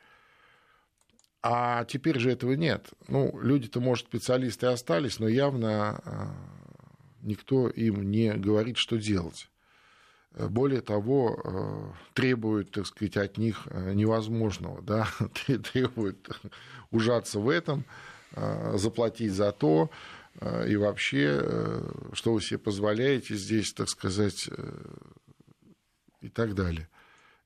А 1.41 1.85
теперь 1.85 2.19
же 2.19 2.31
этого 2.31 2.51
нет. 2.53 2.89
Ну, 3.07 3.39
люди-то, 3.41 3.79
может, 3.79 4.07
специалисты 4.07 4.67
остались, 4.67 5.19
но 5.19 5.29
явно 5.29 6.35
никто 7.21 7.69
им 7.69 8.11
не 8.11 8.33
говорит, 8.33 8.77
что 8.77 8.97
делать. 8.97 9.49
Более 10.33 10.81
того, 10.81 11.41
э, 11.43 12.11
требует, 12.13 12.71
так 12.71 12.85
сказать, 12.85 13.17
от 13.17 13.37
них 13.37 13.67
э, 13.71 13.93
невозможного, 13.93 14.81
да, 14.81 15.07
требует 15.71 16.29
ужаться 16.91 17.39
в 17.39 17.49
этом, 17.49 17.85
э, 18.33 18.77
заплатить 18.77 19.33
за 19.33 19.51
то, 19.51 19.89
и 20.67 20.75
вообще, 20.75 21.81
что 22.13 22.33
вы 22.33 22.41
себе 22.43 22.59
позволяете 22.59 23.33
здесь, 23.33 23.73
так 23.73 23.89
сказать, 23.89 24.47
и 26.21 26.29
так 26.29 26.53
далее. 26.53 26.87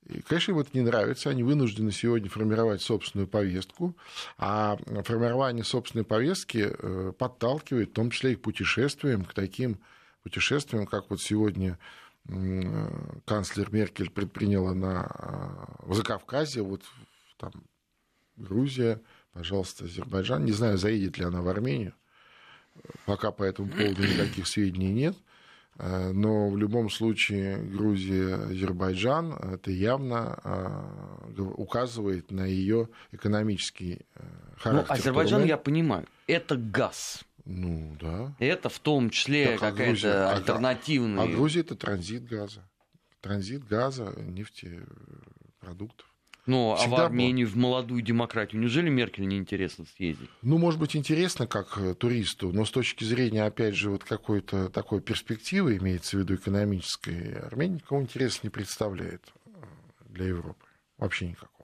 И, 0.08 0.22
конечно, 0.22 0.52
им 0.52 0.60
это 0.60 0.70
не 0.74 0.82
нравится, 0.82 1.30
они 1.30 1.44
вынуждены 1.44 1.92
сегодня 1.92 2.30
формировать 2.30 2.82
собственную 2.82 3.28
повестку, 3.28 3.96
а 4.38 4.78
формирование 5.06 5.64
собственной 5.64 6.04
повестки 6.04 6.70
э, 6.70 7.14
подталкивает, 7.18 7.92
в 7.92 7.94
том 7.94 8.10
числе 8.10 8.34
и 8.34 8.36
к 8.36 8.42
путешествиям, 8.42 9.24
к 9.24 9.34
таким 9.34 9.80
путешествиям, 10.24 10.88
как 10.88 11.10
вот 11.10 11.22
сегодня 11.22 11.78
канцлер 13.26 13.72
Меркель 13.72 14.10
предприняла 14.10 14.74
на 14.74 15.10
э, 15.10 15.88
в 15.88 15.96
Закавказье, 15.96 16.64
вот 16.64 16.84
там 17.38 17.52
Грузия, 18.38 19.02
пожалуйста, 19.34 19.86
Азербайджан. 19.86 20.46
Не 20.46 20.52
знаю, 20.52 20.78
заедет 20.78 21.18
ли 21.18 21.26
она 21.26 21.42
в 21.42 21.48
Армению. 21.48 21.94
Пока 23.06 23.32
по 23.32 23.44
этому 23.44 23.70
поводу 23.70 24.04
никаких 24.04 24.48
сведений 24.48 24.94
нет. 24.94 25.18
Э, 25.78 26.12
но 26.12 26.50
в 26.50 26.58
любом 26.58 26.90
случае 26.90 27.58
Грузия, 27.58 28.36
Азербайджан, 28.36 29.34
это 29.34 29.72
явно 29.72 30.40
э, 30.44 31.42
указывает 31.42 32.32
на 32.32 32.46
ее 32.46 32.90
экономический 33.12 34.02
э, 34.16 34.24
характер. 34.58 34.86
Ну, 34.90 34.94
Азербайджан, 34.94 35.46
я 35.46 35.58
понимаю, 35.58 36.08
это 36.28 36.56
газ. 36.56 37.24
Ну, 37.46 37.98
да. 38.00 38.34
Это 38.40 38.70
в 38.70 38.80
том 38.80 39.10
числе 39.10 39.58
так, 39.58 39.64
а 39.64 39.72
какая-то 39.72 40.30
а 40.30 40.36
альтернативная... 40.36 41.24
А 41.24 41.28
Грузия– 41.28 41.60
это 41.62 41.76
транзит 41.76 42.26
газа. 42.26 42.68
Транзит 43.22 43.68
газа, 43.68 44.14
нефтепродуктов. 44.18 46.08
Ну, 46.48 46.76
а 46.78 46.88
в 46.88 46.96
Армению, 46.96 47.48
в 47.48 47.56
молодую 47.56 48.02
демократию, 48.02 48.62
неужели 48.62 48.90
Меркель 48.90 49.28
не 49.28 49.38
интересно 49.38 49.86
съездить? 49.86 50.30
Ну, 50.42 50.58
может 50.58 50.80
быть, 50.80 50.96
интересно 50.96 51.46
как 51.46 51.78
э, 51.78 51.94
туристу, 51.94 52.52
но 52.52 52.66
с 52.66 52.72
точки 52.72 53.04
зрения, 53.04 53.44
опять 53.44 53.76
же, 53.76 53.92
вот 53.92 54.04
какой-то 54.04 54.70
такой 54.70 55.02
перспективы, 55.02 55.78
имеется 55.78 56.18
в 56.18 56.20
виду 56.22 56.36
экономической, 56.36 57.34
Армения 57.40 57.76
никого 57.76 58.02
интереса 58.02 58.40
не 58.42 58.50
представляет 58.50 59.22
э, 59.46 59.50
для 60.10 60.26
Европы. 60.28 60.66
Вообще 60.98 61.28
никакого 61.30 61.61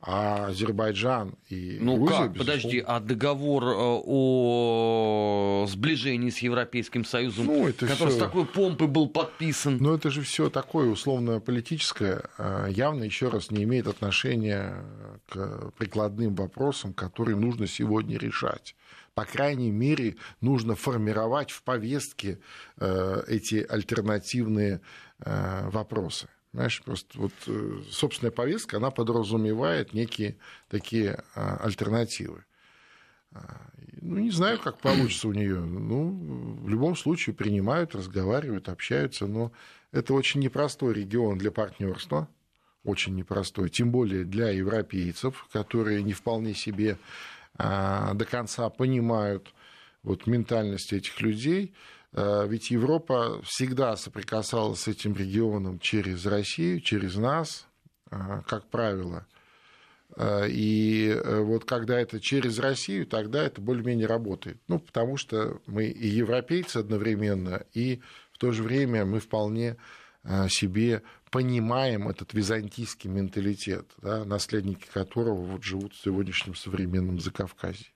а 0.00 0.46
Азербайджан 0.46 1.36
и 1.48 1.78
ну 1.80 1.96
Грузия, 1.96 2.24
как? 2.24 2.32
Безусловно... 2.32 2.38
Подожди, 2.38 2.84
а 2.86 3.00
договор 3.00 3.64
э, 3.64 4.02
о 4.04 5.66
сближении 5.68 6.30
с 6.30 6.38
Европейским 6.38 7.04
Союзом, 7.04 7.46
ну, 7.46 7.66
это 7.66 7.86
который 7.86 8.10
всё... 8.10 8.18
с 8.18 8.18
такой 8.18 8.44
помпой 8.44 8.88
был 8.88 9.08
подписан? 9.08 9.78
Ну 9.80 9.94
это 9.94 10.10
же 10.10 10.22
все 10.22 10.50
такое 10.50 10.90
условно-политическое, 10.90 12.24
э, 12.38 12.68
явно 12.70 13.04
еще 13.04 13.28
раз 13.28 13.50
не 13.50 13.64
имеет 13.64 13.86
отношения 13.86 14.84
к 15.28 15.72
прикладным 15.78 16.34
вопросам, 16.34 16.92
которые 16.92 17.36
нужно 17.36 17.66
сегодня 17.66 18.18
решать 18.18 18.74
по 19.14 19.24
крайней 19.24 19.70
мере, 19.70 20.16
нужно 20.42 20.74
формировать 20.74 21.50
в 21.50 21.62
повестке 21.62 22.38
э, 22.76 23.22
эти 23.28 23.64
альтернативные 23.66 24.82
вопросы. 25.18 26.28
Знаешь, 26.56 26.82
просто 26.82 27.18
вот 27.18 27.32
э, 27.48 27.80
собственная 27.90 28.30
повестка, 28.30 28.78
она 28.78 28.90
подразумевает 28.90 29.92
некие 29.92 30.38
такие 30.70 31.22
а, 31.34 31.58
альтернативы. 31.58 32.46
А, 33.32 33.60
ну, 34.00 34.16
не 34.16 34.30
знаю, 34.30 34.58
как 34.58 34.78
получится 34.78 35.28
у 35.28 35.34
нее. 35.34 35.60
Ну, 35.60 36.56
в 36.62 36.66
любом 36.70 36.96
случае 36.96 37.34
принимают, 37.34 37.94
разговаривают, 37.94 38.70
общаются, 38.70 39.26
но 39.26 39.52
это 39.92 40.14
очень 40.14 40.40
непростой 40.40 40.94
регион 40.94 41.36
для 41.36 41.50
партнерства, 41.50 42.26
очень 42.84 43.14
непростой, 43.16 43.68
тем 43.68 43.90
более 43.90 44.24
для 44.24 44.48
европейцев, 44.48 45.46
которые 45.52 46.02
не 46.02 46.14
вполне 46.14 46.54
себе 46.54 46.96
а, 47.58 48.14
до 48.14 48.24
конца 48.24 48.70
понимают 48.70 49.52
вот 50.02 50.26
ментальность 50.26 50.94
этих 50.94 51.20
людей. 51.20 51.74
Э, 52.16 52.46
ведь 52.48 52.70
Европа 52.70 53.42
всегда 53.44 53.94
соприкасалась 53.96 54.80
с 54.80 54.88
этим 54.88 55.14
регионом 55.14 55.78
через 55.78 56.24
Россию, 56.24 56.80
через 56.80 57.16
нас, 57.16 57.68
э, 58.10 58.40
как 58.46 58.68
правило. 58.68 59.26
Э, 60.16 60.46
и 60.48 61.14
вот 61.24 61.66
когда 61.66 62.00
это 62.00 62.18
через 62.18 62.58
Россию, 62.58 63.06
тогда 63.06 63.44
это 63.44 63.60
более-менее 63.60 64.06
работает. 64.06 64.58
Ну, 64.66 64.78
потому 64.78 65.18
что 65.18 65.60
мы 65.66 65.86
и 65.86 66.08
европейцы 66.08 66.78
одновременно, 66.78 67.64
и 67.74 68.00
в 68.32 68.38
то 68.38 68.50
же 68.50 68.62
время 68.62 69.04
мы 69.04 69.20
вполне 69.20 69.76
себе 70.48 71.02
понимаем 71.30 72.08
этот 72.08 72.34
византийский 72.34 73.08
менталитет, 73.08 73.86
да, 74.02 74.24
наследники 74.24 74.84
которого 74.92 75.40
вот 75.40 75.62
живут 75.62 75.94
в 75.94 76.02
сегодняшнем 76.02 76.56
современном 76.56 77.20
Закавказье. 77.20 77.86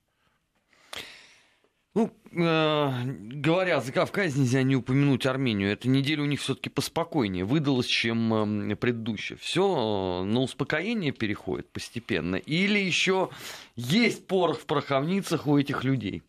Ну, 1.92 2.12
э, 2.30 3.02
говоря 3.04 3.78
о 3.78 3.80
Закавказье, 3.80 4.40
нельзя 4.40 4.62
не 4.62 4.76
упомянуть 4.76 5.26
Армению. 5.26 5.72
Эта 5.72 5.88
неделя 5.88 6.22
у 6.22 6.26
них 6.26 6.40
все-таки 6.40 6.68
поспокойнее 6.68 7.44
выдалась, 7.44 7.86
чем 7.86 8.70
э, 8.70 8.76
предыдущая. 8.76 9.36
Все 9.38 10.22
э, 10.22 10.24
на 10.24 10.40
успокоение 10.40 11.10
переходит 11.10 11.68
постепенно. 11.72 12.36
Или 12.36 12.78
еще 12.78 13.30
есть 13.74 14.28
порох 14.28 14.60
в 14.60 14.66
пороховницах 14.66 15.48
у 15.48 15.58
этих 15.58 15.82
людей. 15.82 16.22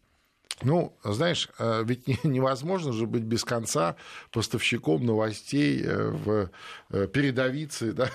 Ну, 0.63 0.93
знаешь, 1.03 1.49
э, 1.59 1.83
ведь 1.85 2.07
невозможно 2.23 2.93
же 2.93 3.07
быть 3.07 3.23
без 3.23 3.43
конца 3.43 3.95
поставщиком 4.31 5.05
новостей 5.05 5.81
э, 5.83 6.09
в 6.09 6.49
э, 6.89 7.07
передовице 7.07 7.91
да, 7.93 8.09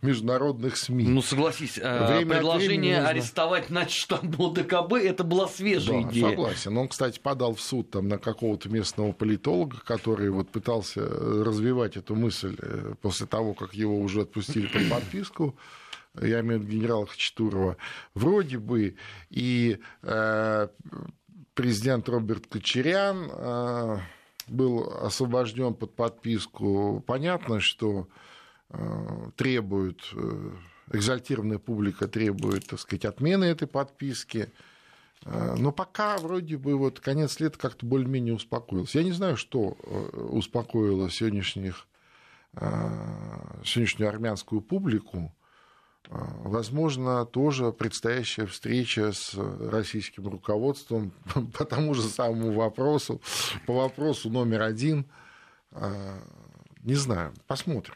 международных 0.00 0.76
СМИ. 0.76 1.04
Ну, 1.04 1.22
согласись, 1.22 1.76
Время 1.76 2.36
предложение 2.36 2.96
нужно... 2.96 3.10
арестовать 3.10 3.70
начштаб 3.70 4.24
ОДКБ– 4.40 4.92
это 4.94 5.24
была 5.24 5.48
свежая 5.48 6.02
да, 6.02 6.10
идея. 6.10 6.30
согласен. 6.30 6.76
Он, 6.76 6.88
кстати, 6.88 7.18
подал 7.18 7.54
в 7.54 7.60
суд 7.60 7.90
там, 7.90 8.08
на 8.08 8.18
какого-то 8.18 8.68
местного 8.68 9.12
политолога, 9.12 9.78
который 9.84 10.30
вот 10.30 10.48
пытался 10.48 11.00
развивать 11.02 11.96
эту 11.96 12.14
мысль 12.14 12.56
после 13.00 13.26
того, 13.26 13.54
как 13.54 13.74
его 13.74 13.98
уже 13.98 14.22
отпустили 14.22 14.66
под 14.66 14.88
подписку 14.88 15.56
я 16.20 16.40
имею 16.40 16.60
в 16.60 16.64
виду 16.64 16.72
генерала 16.76 17.06
Хачатурова, 17.06 17.78
вроде 18.14 18.58
бы 18.58 18.96
и 19.30 19.78
президент 21.54 22.08
Роберт 22.08 22.46
Кочерян 22.46 23.30
э, 23.30 23.98
был 24.48 24.90
освобожден 25.02 25.74
под 25.74 25.94
подписку. 25.94 27.02
Понятно, 27.06 27.60
что 27.60 28.08
э, 28.70 29.30
требует, 29.36 30.00
э, 30.14 30.50
экзальтированная 30.92 31.58
публика 31.58 32.08
требует, 32.08 32.66
так 32.66 32.80
сказать, 32.80 33.04
отмены 33.04 33.44
этой 33.44 33.68
подписки. 33.68 34.50
Но 35.24 35.70
пока 35.70 36.18
вроде 36.18 36.56
бы 36.56 36.76
вот 36.76 36.98
конец 36.98 37.38
лета 37.38 37.56
как-то 37.56 37.86
более-менее 37.86 38.34
успокоился. 38.34 38.98
Я 38.98 39.04
не 39.04 39.12
знаю, 39.12 39.36
что 39.36 39.76
успокоило 40.12 41.08
сегодняшних, 41.10 41.86
сегодняшнюю 43.64 44.08
армянскую 44.08 44.60
публику. 44.60 45.32
А, 46.10 46.28
возможно, 46.44 47.24
тоже 47.24 47.72
предстоящая 47.72 48.46
встреча 48.46 49.12
с 49.12 49.34
российским 49.34 50.28
руководством 50.28 51.12
по 51.58 51.64
тому 51.64 51.94
же 51.94 52.02
самому 52.02 52.52
вопросу, 52.52 53.20
по 53.66 53.74
вопросу 53.74 54.30
номер 54.30 54.62
один. 54.62 55.06
А, 55.70 56.18
не 56.82 56.94
знаю, 56.94 57.32
посмотрим. 57.46 57.94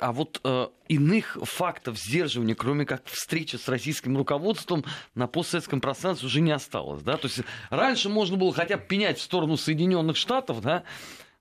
А 0.00 0.12
вот 0.12 0.40
э, 0.44 0.68
иных 0.88 1.38
фактов 1.42 1.98
сдерживания, 1.98 2.54
кроме 2.54 2.84
как 2.84 3.04
встречи 3.06 3.56
с 3.56 3.68
российским 3.68 4.16
руководством, 4.16 4.84
на 5.14 5.26
постсоветском 5.26 5.80
пространстве 5.80 6.26
уже 6.26 6.40
не 6.40 6.52
осталось. 6.52 7.02
Да? 7.02 7.16
То 7.16 7.26
есть 7.26 7.40
раньше 7.70 8.08
можно 8.08 8.36
было 8.36 8.52
хотя 8.52 8.76
бы 8.76 8.84
пенять 8.84 9.18
в 9.18 9.22
сторону 9.22 9.56
Соединенных 9.56 10.16
Штатов, 10.16 10.60
да? 10.60 10.84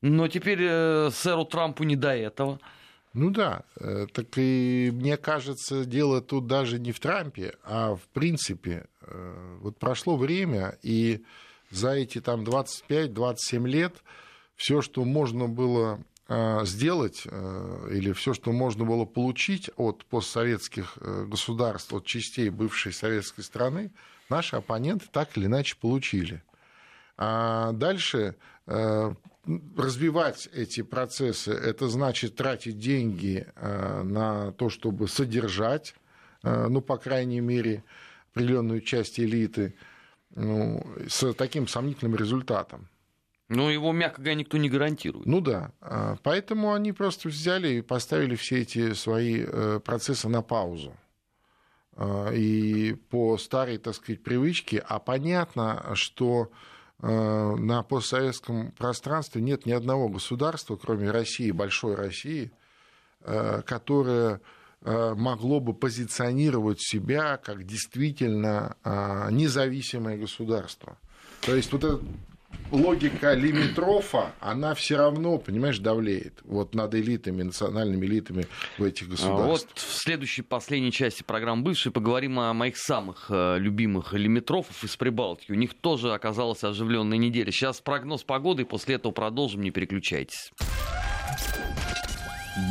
но 0.02 0.28
теперь 0.28 0.60
э, 0.62 1.10
сэру 1.13 1.45
Трампу 1.45 1.84
не 1.84 1.95
до 1.95 2.15
этого. 2.15 2.60
Ну 3.13 3.32
да, 3.32 3.63
э, 3.80 4.06
так 4.13 4.28
и 4.38 4.91
мне 4.93 5.17
кажется, 5.17 5.84
дело 5.86 6.22
тут 6.22 6.45
даже 6.45 6.80
не 6.80 6.91
в 6.91 7.00
Трампе, 7.00 7.56
а 7.63 7.95
в 7.95 8.08
принципе. 8.10 8.86
Э, 9.02 9.58
вот 9.62 9.80
прошло 9.80 10.15
время, 10.15 10.78
и 10.84 11.24
за 11.72 11.91
эти 11.91 12.22
там 12.22 12.43
25-27 12.43 13.67
лет 13.67 14.04
все, 14.56 14.82
что 14.82 15.06
можно 15.06 15.48
было 15.48 16.00
э, 16.28 16.65
сделать 16.65 17.26
или 17.26 18.12
все, 18.12 18.36
что 18.36 18.52
можно 18.52 18.86
было 18.86 19.06
получить 19.06 19.72
от 19.76 20.06
постсоветских 20.06 21.00
государств, 21.00 21.91
от 21.93 22.06
частей 22.06 22.50
бывшей 22.50 22.93
советской 22.93 23.41
страны, 23.41 23.91
наши 24.30 24.56
оппоненты 24.56 25.08
так 25.12 25.36
или 25.36 25.48
иначе 25.48 25.76
получили. 25.82 26.43
А 27.17 27.72
дальше 27.72 28.36
развивать 29.76 30.48
эти 30.54 30.82
процессы, 30.82 31.52
это 31.52 31.88
значит 31.88 32.36
тратить 32.36 32.78
деньги 32.78 33.48
э, 33.56 34.04
на 34.04 34.52
то, 34.54 34.70
чтобы 34.70 35.08
содержать, 35.08 35.96
э, 36.44 36.68
ну, 36.68 36.82
по 36.82 36.98
крайней 36.98 37.40
мере, 37.40 37.84
определенную 38.32 38.82
часть 38.82 39.20
элиты 39.20 39.76
ну, 40.36 40.86
с 41.08 41.34
таким 41.34 41.68
сомнительным 41.68 42.16
результатом. 42.16 42.88
Но 43.48 43.72
его, 43.72 43.92
мягко 43.92 44.22
говоря, 44.22 44.36
никто 44.36 44.58
не 44.58 44.70
гарантирует. 44.70 45.26
Ну 45.26 45.42
да. 45.42 45.72
А, 45.82 46.18
поэтому 46.22 46.74
они 46.74 46.92
просто 46.92 47.30
взяли 47.30 47.70
и 47.70 47.82
поставили 47.82 48.36
все 48.36 48.62
эти 48.62 48.94
свои 48.94 49.44
э, 49.48 49.80
процессы 49.84 50.30
на 50.30 50.42
паузу. 50.42 50.96
И 52.34 52.96
по 53.10 53.38
старой, 53.38 53.78
так 53.78 53.94
сказать, 53.94 54.24
привычке, 54.24 54.80
а 54.88 55.00
понятно, 55.00 55.92
что 55.96 56.50
Э, 56.50 56.56
на 57.02 57.82
постсоветском 57.84 58.72
пространстве 58.72 59.42
нет 59.42 59.66
ни 59.66 59.72
одного 59.72 60.10
государства, 60.10 60.76
кроме 60.76 61.12
России, 61.12 61.52
большой 61.52 61.96
России, 61.96 62.52
э, 63.22 63.62
которое 63.66 64.42
э, 64.82 65.14
могло 65.16 65.62
бы 65.62 65.74
позиционировать 65.74 66.82
себя 66.82 67.38
как 67.38 67.66
действительно 67.66 68.76
независимое 69.32 70.18
государство. 70.18 70.98
То 71.42 71.56
есть 71.56 71.72
вот 71.72 71.84
этот 71.84 72.02
логика 72.72 73.34
лимитрофа, 73.34 74.34
она 74.40 74.74
все 74.76 74.98
равно, 74.98 75.38
понимаешь, 75.38 75.80
давлеет 75.80 76.40
вот 76.44 76.76
над 76.76 76.94
элитами, 76.96 77.44
национальными 77.44 78.06
элитами 78.06 78.48
в 78.78 78.84
этих 78.84 79.08
а 79.08 79.12
государствах. 79.12 79.48
Вот 79.48 79.68
в 79.76 80.02
следующей, 80.02 80.42
последней 80.42 80.92
части 80.92 81.24
программы 81.24 81.64
«Бывший» 81.64 81.92
поговорим 81.92 82.40
о 82.40 82.54
моих 82.54 82.78
самых 82.78 83.28
э, 83.30 83.58
любимых 83.60 84.14
лимитрофов 84.14 84.84
из 84.84 84.96
Прибалтики. 84.96 85.52
У 85.52 85.56
них 85.56 85.74
тоже 85.74 86.14
оказалась 86.14 86.64
оживленная 86.64 87.18
неделя. 87.18 87.52
Сейчас 87.52 87.82
прогноз 87.82 88.24
погоды, 88.24 88.64
и 88.64 88.66
после 88.66 88.96
этого 88.96 89.12
продолжим, 89.12 89.62
не 89.62 89.72
переключайтесь. 89.72 90.52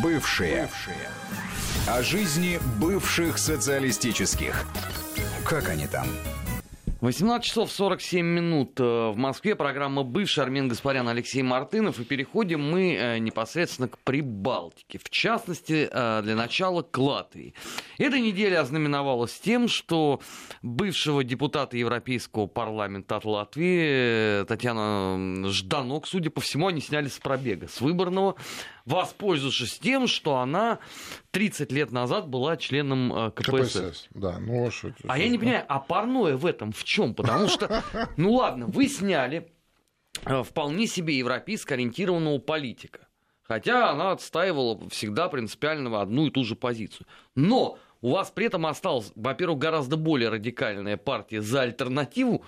Бывшие. 0.02 0.62
Бывшие. 0.62 1.08
О 1.88 2.02
жизни 2.02 2.58
бывших 2.80 3.38
социалистических. 3.38 4.66
Как 5.44 5.70
они 5.70 5.86
там? 5.86 6.06
18 7.00 7.46
часов 7.46 7.70
47 7.70 8.26
минут 8.26 8.80
э, 8.80 8.82
в 8.82 9.16
Москве. 9.16 9.54
Программа 9.54 10.02
«Бывший» 10.02 10.42
Армен 10.42 10.66
Гаспарян, 10.66 11.08
Алексей 11.08 11.42
Мартынов. 11.42 12.00
И 12.00 12.04
переходим 12.04 12.60
мы 12.60 12.96
э, 12.96 13.18
непосредственно 13.18 13.86
к 13.86 13.98
Прибалтике. 13.98 14.98
В 14.98 15.08
частности, 15.08 15.88
э, 15.88 16.22
для 16.22 16.34
начала 16.34 16.82
к 16.82 16.98
Латвии. 16.98 17.54
Эта 17.98 18.18
неделя 18.18 18.62
ознаменовалась 18.62 19.38
тем, 19.38 19.68
что 19.68 20.20
бывшего 20.62 21.22
депутата 21.22 21.76
Европейского 21.76 22.48
парламента 22.48 23.18
от 23.18 23.24
Латвии 23.24 24.44
Татьяна 24.46 25.48
Жданок, 25.50 26.08
судя 26.08 26.30
по 26.30 26.40
всему, 26.40 26.66
они 26.66 26.80
сняли 26.80 27.06
с 27.06 27.20
пробега, 27.20 27.68
с 27.68 27.80
выборного 27.80 28.34
воспользовавшись 28.88 29.78
тем, 29.78 30.06
что 30.06 30.38
она 30.38 30.78
30 31.30 31.70
лет 31.72 31.92
назад 31.92 32.28
была 32.28 32.56
членом 32.56 33.12
э, 33.12 33.30
КПСС. 33.32 33.78
КПСС 33.78 34.08
да, 34.10 34.38
ну 34.38 34.66
а 34.66 34.70
что 34.70 34.92
А 35.06 35.18
я 35.18 35.28
не 35.28 35.38
понимаю, 35.38 35.64
а 35.68 35.78
парное 35.78 36.36
в 36.36 36.46
этом 36.46 36.72
в 36.72 36.84
чем? 36.84 37.14
Потому 37.14 37.48
что, 37.48 37.84
ну 38.16 38.32
ладно, 38.32 38.66
вы 38.66 38.88
сняли 38.88 39.52
э, 40.24 40.42
вполне 40.42 40.86
себе 40.86 41.18
европейско 41.18 41.74
ориентированного 41.74 42.38
политика. 42.38 43.06
Хотя 43.42 43.90
она 43.90 44.12
отстаивала 44.12 44.88
всегда 44.90 45.28
принципиально 45.28 46.00
одну 46.00 46.26
и 46.26 46.30
ту 46.30 46.44
же 46.44 46.54
позицию. 46.54 47.06
Но 47.34 47.78
у 48.00 48.12
вас 48.12 48.30
при 48.30 48.46
этом 48.46 48.66
осталась, 48.66 49.10
во-первых, 49.14 49.58
гораздо 49.58 49.96
более 49.96 50.28
радикальная 50.28 50.96
партия 50.96 51.40
за 51.40 51.62
альтернативу. 51.62 52.44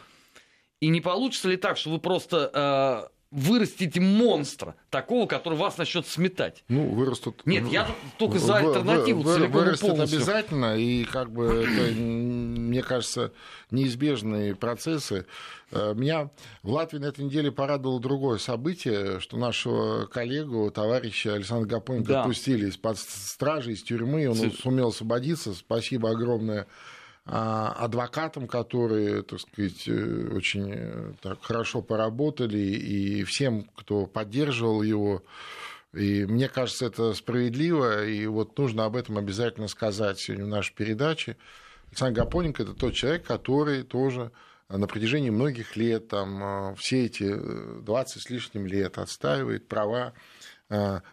И 0.80 0.88
не 0.88 1.00
получится 1.00 1.48
ли 1.48 1.56
так, 1.56 1.76
что 1.76 1.90
вы 1.90 1.98
просто 1.98 3.08
э, 3.10 3.19
вырастите 3.30 4.00
монстра, 4.00 4.74
такого, 4.90 5.26
который 5.26 5.56
вас 5.56 5.78
начнет 5.78 6.06
сметать. 6.06 6.64
Ну, 6.68 6.88
вырастут... 6.88 7.46
Нет, 7.46 7.68
я 7.68 7.86
только 8.18 8.38
за 8.38 8.56
альтернативу 8.56 9.22
вы, 9.22 9.34
целиком 9.34 9.52
Вырастет 9.52 9.88
полностью. 9.88 10.18
обязательно, 10.18 10.76
и 10.76 11.04
как 11.04 11.30
бы 11.30 11.46
это, 11.46 11.94
мне 11.94 12.82
кажется, 12.82 13.32
неизбежные 13.70 14.56
процессы. 14.56 15.26
Э, 15.70 15.94
меня 15.94 16.30
в 16.62 16.72
Латвии 16.72 16.98
на 16.98 17.06
этой 17.06 17.24
неделе 17.24 17.52
порадовало 17.52 18.00
другое 18.00 18.38
событие, 18.38 19.20
что 19.20 19.36
нашего 19.36 20.06
коллегу, 20.06 20.70
товарища 20.72 21.34
Александра 21.34 21.68
Гапоненко 21.68 22.12
да. 22.12 22.20
отпустили 22.22 22.68
из-под 22.68 22.98
стражи, 22.98 23.72
из 23.72 23.82
тюрьмы, 23.82 24.28
он 24.28 24.34
С... 24.34 24.58
сумел 24.58 24.88
освободиться, 24.88 25.54
спасибо 25.54 26.10
огромное 26.10 26.66
адвокатам, 27.30 28.48
которые, 28.48 29.22
так 29.22 29.38
сказать, 29.38 29.86
э, 29.86 30.30
очень 30.34 30.72
э, 30.74 31.12
так, 31.22 31.40
хорошо 31.40 31.80
поработали, 31.80 32.58
и 32.58 33.22
всем, 33.22 33.70
кто 33.76 34.06
поддерживал 34.06 34.82
его. 34.82 35.22
И 35.92 36.24
мне 36.26 36.48
кажется, 36.48 36.86
это 36.86 37.14
справедливо, 37.14 38.04
и 38.04 38.26
вот 38.26 38.58
нужно 38.58 38.84
об 38.84 38.96
этом 38.96 39.16
обязательно 39.16 39.68
сказать 39.68 40.18
сегодня 40.18 40.44
в 40.44 40.48
нашей 40.48 40.74
передаче. 40.74 41.36
Александр 41.88 42.22
Гапоненко– 42.22 42.62
это 42.64 42.74
тот 42.74 42.94
человек, 42.94 43.24
который 43.24 43.84
тоже 43.84 44.32
на 44.68 44.88
протяжении 44.88 45.30
многих 45.30 45.76
лет, 45.76 46.08
там, 46.08 46.72
э, 46.72 46.74
все 46.78 47.06
эти 47.06 47.32
20 47.32 48.22
с 48.22 48.28
лишним 48.28 48.66
лет 48.66 48.98
отстаивает 48.98 49.68
права 49.68 50.14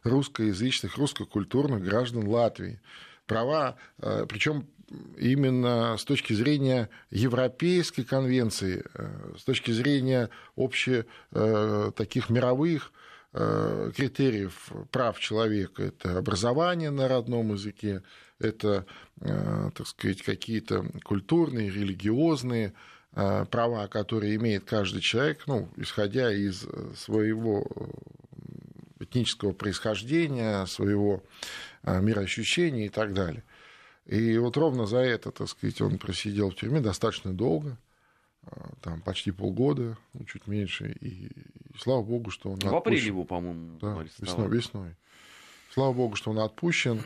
русскоязычных, 0.04 0.98
русскокультурных 0.98 1.84
граждан 1.84 2.28
Латвии. 2.28 2.80
Права, 3.26 3.76
причем 3.98 4.68
именно 5.18 5.96
с 5.98 6.04
точки 6.06 6.34
зрения 6.34 6.90
Европейской 7.12 8.04
конвенции, 8.04 8.86
с 9.38 9.44
точки 9.44 9.72
зрения 9.72 10.30
общих 10.56 11.06
таких 11.96 12.30
мировых 12.30 12.92
критериев 13.34 14.72
прав 14.92 15.20
человека. 15.20 15.84
Это 15.84 16.18
образование 16.18 16.90
на 16.90 17.08
родном 17.08 17.54
языке, 17.54 18.02
это, 18.40 18.86
так 19.20 19.86
сказать, 19.86 20.22
какие-то 20.22 20.86
культурные, 21.04 21.70
религиозные 21.70 22.74
Э, 23.20 23.46
права, 23.50 23.88
которые 23.88 24.36
имеет 24.36 24.66
каждый 24.66 25.02
человек, 25.02 25.48
ну, 25.48 25.70
исходя 25.76 26.32
из 26.32 26.66
э, 26.66 26.92
своего 26.96 27.66
э, 27.66 29.04
этнического 29.06 29.54
происхождения, 29.54 30.64
своего 30.68 31.24
мироощущения 31.84 32.88
и 32.88 32.90
так 32.90 33.14
далее. 33.14 33.44
И 34.08 34.38
вот 34.38 34.56
ровно 34.56 34.86
за 34.86 35.00
это, 35.00 35.32
так 35.32 35.50
сказать, 35.50 35.82
он 35.82 35.98
просидел 35.98 36.50
в 36.50 36.56
тюрьме 36.56 36.80
достаточно 36.80 37.34
долго, 37.34 37.78
там 38.82 39.02
почти 39.02 39.32
полгода, 39.32 39.98
ну, 40.14 40.24
чуть 40.24 40.48
меньше, 40.48 40.92
и, 41.02 41.28
и 41.28 41.32
слава 41.78 42.02
богу, 42.02 42.32
что 42.32 42.50
он 42.50 42.56
В 42.56 42.60
отпущен. 42.60 42.78
апреле 42.78 43.06
его, 43.06 43.26
по-моему, 43.26 43.78
да, 43.80 44.06
весной, 44.20 44.50
весной. 44.50 44.96
Слава 45.74 45.94
богу, 45.94 46.16
что 46.16 46.32
он 46.32 46.40
отпущен. 46.40 47.02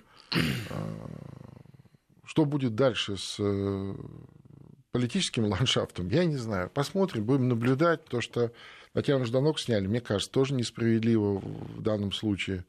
Что 2.23 2.45
будет 2.45 2.75
дальше 2.75 3.17
с 3.17 3.37
политическим 4.91 5.45
ландшафтом, 5.51 6.07
я 6.09 6.25
не 6.25 6.37
знаю. 6.37 6.69
Посмотрим, 6.69 7.25
будем 7.25 7.49
наблюдать. 7.49 8.05
То, 8.05 8.21
что 8.21 8.51
Татьяну 8.93 9.25
Жданок 9.25 9.59
сняли, 9.59 9.87
мне 9.87 10.01
кажется, 10.01 10.31
тоже 10.31 10.53
несправедливо 10.53 11.39
в 11.39 11.81
данном 11.81 12.11
случае. 12.11 12.63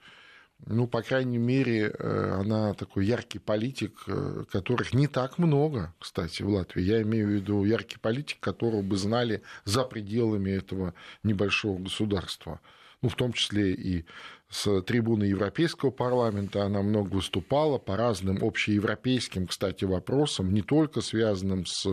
Ну, 0.66 0.86
по 0.86 1.02
крайней 1.02 1.38
мере, 1.38 1.90
э, 1.90 2.36
она 2.38 2.72
такой 2.74 3.04
яркий 3.04 3.40
политик, 3.40 4.04
э, 4.06 4.44
которых 4.50 4.94
не 4.94 5.08
так 5.08 5.38
много, 5.38 5.92
кстати, 5.98 6.42
в 6.42 6.48
Латвии. 6.48 6.82
Я 6.82 7.02
имею 7.02 7.26
в 7.26 7.30
виду 7.30 7.64
яркий 7.64 7.98
политик, 7.98 8.38
которого 8.38 8.82
бы 8.82 8.96
знали 8.96 9.42
за 9.64 9.82
пределами 9.82 10.50
этого 10.50 10.94
небольшого 11.24 11.78
государства. 11.78 12.60
Ну, 13.00 13.08
в 13.08 13.16
том 13.16 13.32
числе 13.32 13.72
и 13.72 14.04
с 14.53 14.82
трибуны 14.82 15.24
Европейского 15.24 15.90
парламента 15.90 16.64
она 16.64 16.82
много 16.82 17.14
выступала 17.14 17.78
по 17.78 17.96
разным 17.96 18.44
общеевропейским, 18.44 19.46
кстати, 19.46 19.86
вопросам, 19.86 20.53
не 20.53 20.61
только 20.61 21.00
связанным 21.00 21.64
с 21.64 21.86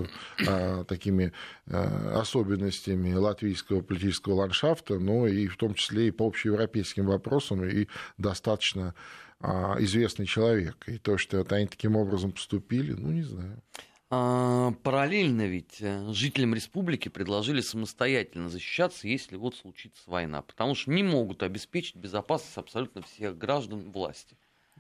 а, 0.46 0.84
такими 0.84 1.32
а, 1.68 2.20
особенностями 2.20 3.14
латвийского 3.14 3.82
политического 3.82 4.34
ландшафта, 4.34 5.00
но 5.00 5.26
и 5.26 5.48
в 5.48 5.56
том 5.56 5.74
числе 5.74 6.10
и 6.10 6.12
по 6.12 6.28
общеевропейским 6.28 7.06
вопросам, 7.06 7.64
и 7.64 7.88
достаточно 8.18 8.94
а, 9.40 9.78
известный 9.80 10.26
человек. 10.26 10.84
И 10.88 10.98
то, 10.98 11.18
что 11.18 11.46
они 11.52 11.66
таким 11.66 11.96
образом 11.96 12.34
поступили, 12.34 12.92
ну, 12.92 13.10
не 13.14 13.24
знаю. 13.24 13.64
А, 14.12 14.72
параллельно 14.84 15.46
ведь 15.46 15.78
э, 15.82 16.12
жителям 16.12 16.56
республики 16.56 17.10
предложили 17.10 17.62
самостоятельно 17.62 18.50
защищаться, 18.50 19.08
если 19.08 19.36
вот 19.36 19.56
случится 19.56 20.02
война, 20.10 20.42
потому 20.42 20.74
что 20.74 20.90
не 20.90 21.04
могут 21.04 21.44
обеспечить 21.44 21.96
безопасность 21.96 22.58
абсолютно 22.58 23.04
всех 23.04 23.38
граждан 23.38 23.92
власти. 23.92 24.36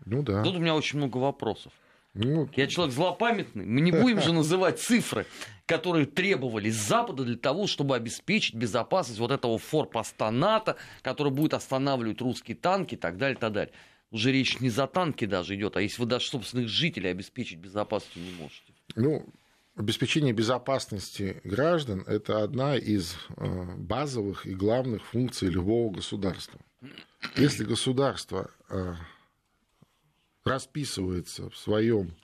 Ну 0.05 0.23
да. 0.23 0.43
Тут 0.43 0.55
у 0.55 0.59
меня 0.59 0.75
очень 0.75 0.97
много 0.97 1.17
вопросов. 1.17 1.71
Ну, 2.15 2.49
Я 2.55 2.65
человек 2.65 2.93
злопамятный. 2.93 3.65
Мы 3.65 3.82
не 3.82 3.91
будем 3.91 4.19
же 4.19 4.34
называть 4.34 4.80
цифры, 4.80 5.27
которые 5.67 6.07
требовались 6.07 6.75
с 6.75 6.88
Запада 6.88 7.23
для 7.23 7.38
того, 7.38 7.67
чтобы 7.67 7.95
обеспечить 7.95 8.55
безопасность 8.55 9.19
вот 9.19 9.30
этого 9.30 9.59
форпоста 9.59 10.32
НАТО, 10.32 10.75
который 11.03 11.32
будет 11.32 11.53
останавливать 11.53 12.19
русские 12.19 12.57
танки 12.57 12.95
и 12.95 12.97
так 12.97 13.17
далее, 13.17 13.38
и 13.38 13.39
так 13.39 13.53
далее. 13.53 13.73
Уже 14.09 14.32
речь 14.32 14.59
не 14.59 14.71
за 14.71 14.88
танки 14.88 15.25
даже 15.25 15.53
идет, 15.53 15.77
а 15.77 15.82
если 15.82 16.01
вы 16.01 16.07
даже 16.07 16.25
собственных 16.25 16.67
жителей 16.67 17.11
обеспечить 17.11 17.59
безопасностью 17.59 18.23
не 18.23 18.32
можете. 18.32 18.73
Ну, 18.95 19.25
обеспечение 19.75 20.33
безопасности 20.33 21.41
граждан– 21.43 22.03
это 22.07 22.43
одна 22.43 22.75
из 22.75 23.15
э, 23.37 23.75
базовых 23.77 24.45
и 24.45 24.53
главных 24.53 25.05
функций 25.05 25.49
любого 25.49 25.93
государства. 25.93 26.59
Если 27.35 27.63
государство 27.63 28.51
э, 28.69 28.95
расписывается 30.43 31.49
в 31.49 31.57
своем 31.57 32.15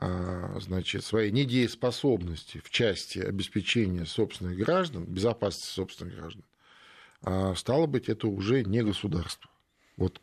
э, 0.00 0.58
значит, 0.60 1.04
своей 1.04 1.30
недееспособности 1.30 2.58
в 2.58 2.70
части 2.70 3.20
обеспечения 3.20 4.04
собственных 4.04 4.56
граждан, 4.56 5.04
безопасности 5.04 5.72
собственных 5.72 6.16
граждан, 6.16 6.44
стало 7.54 7.86
быть, 7.86 8.08
это 8.08 8.26
уже 8.26 8.64
не 8.64 8.82
государство. 8.82 9.48
Вот 9.96 10.20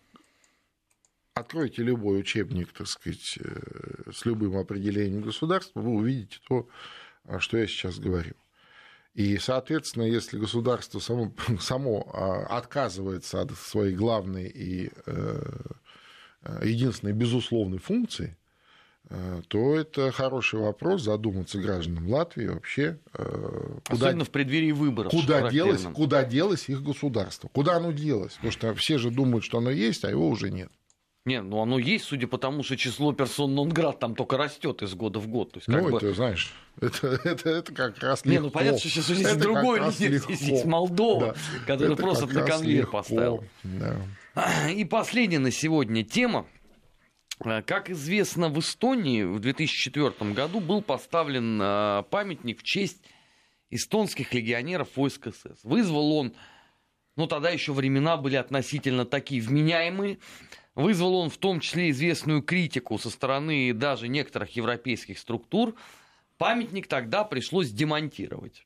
Откройте 1.33 1.83
любой 1.83 2.19
учебник, 2.19 2.73
так 2.73 2.87
сказать, 2.87 3.37
э, 3.39 4.11
с 4.11 4.25
любым 4.25 4.57
определением 4.57 5.21
государства, 5.21 5.79
вы 5.79 5.91
увидите 5.91 6.39
то, 6.47 6.67
что 7.39 7.57
я 7.57 7.67
сейчас 7.67 7.99
говорю. 7.99 8.35
И, 9.13 9.37
соответственно, 9.37 10.03
если 10.03 10.37
государство 10.37 10.99
само, 10.99 11.33
само 11.59 12.09
а, 12.13 12.57
отказывается 12.57 13.41
от 13.41 13.51
своей 13.51 13.95
главной 13.95 14.47
и 14.47 14.91
э, 15.05 15.41
единственной 16.63 17.13
безусловной 17.13 17.79
функции, 17.79 18.37
э, 19.09 19.41
то 19.47 19.75
это 19.75 20.11
хороший 20.11 20.59
вопрос 20.59 21.03
задуматься 21.03 21.59
гражданам 21.59 22.07
Латвии 22.07 22.47
вообще. 22.47 22.99
Куда, 23.11 23.79
Особенно 23.89 24.25
в 24.25 24.29
преддверии 24.29 24.71
выборов. 24.71 25.11
Куда 25.11 25.49
делось, 25.49 25.83
куда 25.93 26.23
делось 26.23 26.69
их 26.69 26.83
государство? 26.83 27.49
Куда 27.49 27.77
оно 27.77 27.91
делось? 27.91 28.35
Потому 28.35 28.51
что 28.51 28.73
все 28.75 28.97
же 28.97 29.09
думают, 29.09 29.43
что 29.43 29.57
оно 29.57 29.71
есть, 29.71 30.05
а 30.05 30.09
его 30.09 30.29
уже 30.29 30.51
нет. 30.51 30.71
Не, 31.29 31.43
ну 31.43 31.61
оно 31.61 31.77
есть, 31.77 32.05
судя 32.05 32.27
по 32.27 32.39
тому, 32.39 32.63
что 32.63 32.75
число 32.75 33.13
персон 33.13 33.53
нон-град 33.53 33.99
там 33.99 34.15
только 34.15 34.35
растет 34.35 34.81
из 34.81 34.95
года 34.95 35.19
в 35.19 35.27
год. 35.27 35.51
То 35.51 35.57
есть, 35.59 35.67
ну, 35.67 35.87
бы... 35.87 35.97
это, 35.97 36.11
знаешь, 36.15 36.55
это, 36.81 37.07
это, 37.23 37.49
это 37.51 37.71
как 37.71 37.99
раз 37.99 38.25
легко. 38.25 38.29
Не, 38.31 38.39
ну 38.39 38.49
понятно, 38.49 38.79
что 38.79 38.89
сейчас 38.89 39.05
здесь 39.05 39.35
другой 39.35 39.79
лидер, 39.79 40.27
есть 40.27 40.65
Молдова, 40.65 41.35
да. 41.35 41.65
который 41.67 41.93
это 41.93 42.01
просто 42.01 42.25
на 42.25 42.41
конвейер 42.41 42.81
легко. 42.81 42.97
поставил. 42.97 43.43
Да. 43.61 44.71
И 44.71 44.83
последняя 44.85 45.37
на 45.37 45.51
сегодня 45.51 46.03
тема. 46.03 46.47
Как 47.37 47.91
известно, 47.91 48.49
в 48.49 48.59
Эстонии 48.59 49.21
в 49.21 49.39
2004 49.39 50.33
году 50.33 50.59
был 50.59 50.81
поставлен 50.81 51.59
а, 51.61 52.01
памятник 52.03 52.59
в 52.59 52.63
честь 52.63 53.01
эстонских 53.69 54.33
легионеров 54.33 54.89
войск 54.97 55.27
СС. 55.27 55.63
Вызвал 55.63 56.11
он, 56.13 56.33
ну 57.15 57.27
тогда 57.27 57.51
еще 57.51 57.71
времена 57.71 58.17
были 58.17 58.35
относительно 58.35 59.05
такие 59.05 59.41
вменяемые, 59.41 60.17
Вызвал 60.79 61.15
он 61.15 61.29
в 61.29 61.37
том 61.37 61.59
числе 61.59 61.89
известную 61.89 62.41
критику 62.41 62.97
со 62.97 63.09
стороны 63.09 63.73
даже 63.73 64.07
некоторых 64.07 64.55
европейских 64.55 65.19
структур. 65.19 65.75
Памятник 66.37 66.87
тогда 66.87 67.25
пришлось 67.25 67.69
демонтировать. 67.69 68.65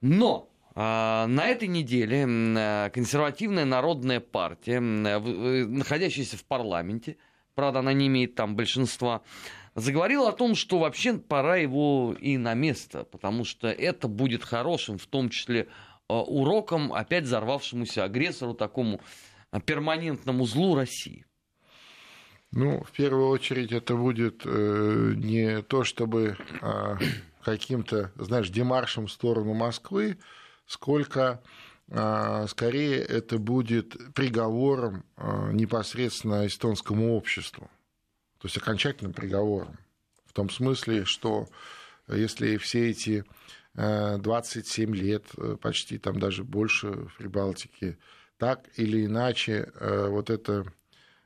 Но 0.00 0.48
а, 0.76 1.26
на 1.26 1.46
этой 1.46 1.66
неделе 1.66 2.24
а, 2.28 2.88
консервативная 2.90 3.64
народная 3.64 4.20
партия, 4.20 4.78
а, 4.78 5.20
э, 5.20 5.64
находящаяся 5.64 6.36
в 6.36 6.44
парламенте, 6.44 7.16
правда, 7.56 7.80
она 7.80 7.92
не 7.92 8.06
имеет 8.06 8.36
там 8.36 8.54
большинства, 8.54 9.22
заговорила 9.74 10.28
о 10.28 10.32
том, 10.34 10.54
что 10.54 10.78
вообще 10.78 11.14
пора 11.14 11.56
его 11.56 12.14
и 12.16 12.36
на 12.36 12.54
место, 12.54 13.02
потому 13.02 13.44
что 13.44 13.66
это 13.66 14.06
будет 14.06 14.44
хорошим, 14.44 14.98
в 14.98 15.06
том 15.06 15.30
числе 15.30 15.66
уроком 16.06 16.92
опять 16.92 17.24
взорвавшемуся 17.24 18.04
агрессору, 18.04 18.54
такому 18.54 19.00
перманентному 19.60 20.46
злу 20.46 20.74
России? 20.74 21.26
Ну, 22.50 22.84
в 22.84 22.92
первую 22.92 23.28
очередь, 23.28 23.72
это 23.72 23.96
будет 23.96 24.42
э, 24.44 25.14
не 25.16 25.62
то, 25.62 25.82
чтобы 25.82 26.36
а, 26.60 26.98
каким-то, 27.42 28.12
знаешь, 28.16 28.48
демаршем 28.48 29.08
в 29.08 29.12
сторону 29.12 29.54
Москвы, 29.54 30.18
сколько 30.66 31.42
а, 31.90 32.46
скорее 32.46 32.98
это 32.98 33.38
будет 33.38 33.96
приговором 34.14 35.04
а, 35.16 35.50
непосредственно 35.52 36.46
эстонскому 36.46 37.16
обществу. 37.16 37.70
То 38.38 38.46
есть 38.46 38.56
окончательным 38.56 39.12
приговором. 39.12 39.78
В 40.26 40.32
том 40.32 40.48
смысле, 40.50 41.04
что 41.04 41.48
если 42.08 42.56
все 42.56 42.90
эти 42.90 43.24
27 43.74 44.94
лет, 44.94 45.24
э, 45.36 45.56
почти 45.60 45.98
там 45.98 46.20
даже 46.20 46.44
больше 46.44 46.88
в 46.88 47.16
Прибалтике, 47.16 47.98
так 48.44 48.68
или 48.76 49.06
иначе 49.06 49.72
э, 49.80 50.08
вот 50.08 50.28
эта 50.28 50.66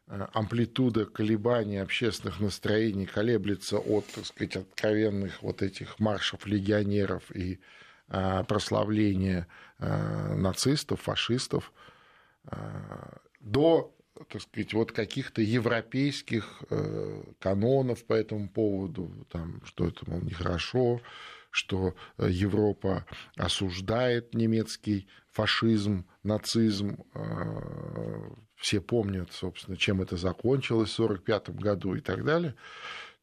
э, 0.06 0.26
амплитуда 0.34 1.04
колебаний 1.04 1.78
общественных 1.78 2.38
настроений 2.38 3.06
колеблется 3.06 3.78
от, 3.78 4.06
так 4.06 4.24
сказать, 4.24 4.54
откровенных 4.54 5.42
вот 5.42 5.60
этих 5.60 5.98
маршев 5.98 6.46
легионеров 6.46 7.34
и 7.34 7.58
э, 8.08 8.44
прославления 8.46 9.48
нацистов, 9.80 11.02
фашистов, 11.02 11.72
до 13.40 13.94
так 14.28 14.42
сказать, 14.42 14.74
вот 14.74 14.90
каких-то 14.90 15.40
европейских 15.40 16.64
канонов 17.38 18.04
по 18.04 18.14
этому 18.14 18.48
поводу, 18.48 19.08
там, 19.30 19.62
что 19.64 19.86
это, 19.86 20.10
мол, 20.10 20.20
нехорошо, 20.22 21.00
что 21.50 21.94
Европа 22.18 23.06
осуждает 23.36 24.34
немецкий 24.34 25.08
фашизм, 25.30 26.06
нацизм, 26.22 27.04
э, 27.14 28.30
все 28.56 28.80
помнят, 28.80 29.32
собственно, 29.32 29.76
чем 29.76 30.02
это 30.02 30.16
закончилось 30.16 30.90
в 30.90 31.02
1945 31.02 31.60
году 31.60 31.94
и 31.94 32.00
так 32.00 32.24
далее, 32.24 32.54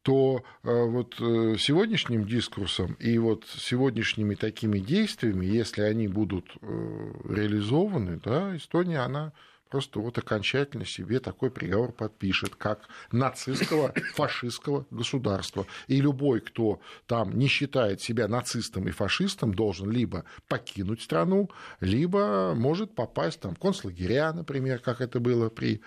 то 0.02 0.44
вот 0.62 1.16
сегодняшним 1.16 2.26
дискурсом 2.26 2.92
и 3.00 3.18
вот 3.18 3.44
сегодняшними 3.44 4.36
такими 4.36 4.78
действиями, 4.78 5.44
если 5.44 5.82
они 5.82 6.06
будут 6.06 6.56
реализованы, 6.62 8.20
да, 8.24 8.56
Эстония, 8.56 9.00
она 9.00 9.32
просто 9.68 10.00
вот 10.00 10.18
окончательно 10.18 10.84
себе 10.84 11.20
такой 11.20 11.50
приговор 11.50 11.92
подпишет, 11.92 12.54
как 12.54 12.88
нацистского, 13.12 13.92
фашистского 14.14 14.86
государства. 14.90 15.66
И 15.86 16.00
любой, 16.00 16.40
кто 16.40 16.80
там 17.06 17.36
не 17.38 17.48
считает 17.48 18.00
себя 18.00 18.28
нацистом 18.28 18.88
и 18.88 18.92
фашистом, 18.92 19.54
должен 19.54 19.90
либо 19.90 20.24
покинуть 20.48 21.02
страну, 21.02 21.50
либо 21.80 22.54
может 22.54 22.94
попасть 22.94 23.40
там, 23.40 23.54
в 23.54 23.58
концлагеря, 23.58 24.32
например, 24.32 24.78
как 24.78 25.00
это 25.00 25.20
было 25.20 25.48
при 25.48 25.80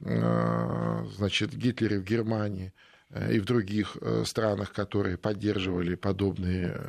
э, 0.00 1.04
значит, 1.16 1.54
Гитлере 1.54 1.98
в 1.98 2.04
Германии 2.04 2.72
э, 3.10 3.34
и 3.34 3.40
в 3.40 3.44
других 3.44 3.96
э, 4.00 4.24
странах, 4.24 4.72
которые 4.72 5.16
поддерживали 5.16 5.94
подобные, 5.94 6.80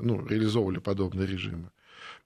ну, 0.00 0.26
реализовывали 0.26 0.78
подобные 0.78 1.26
режимы 1.26 1.70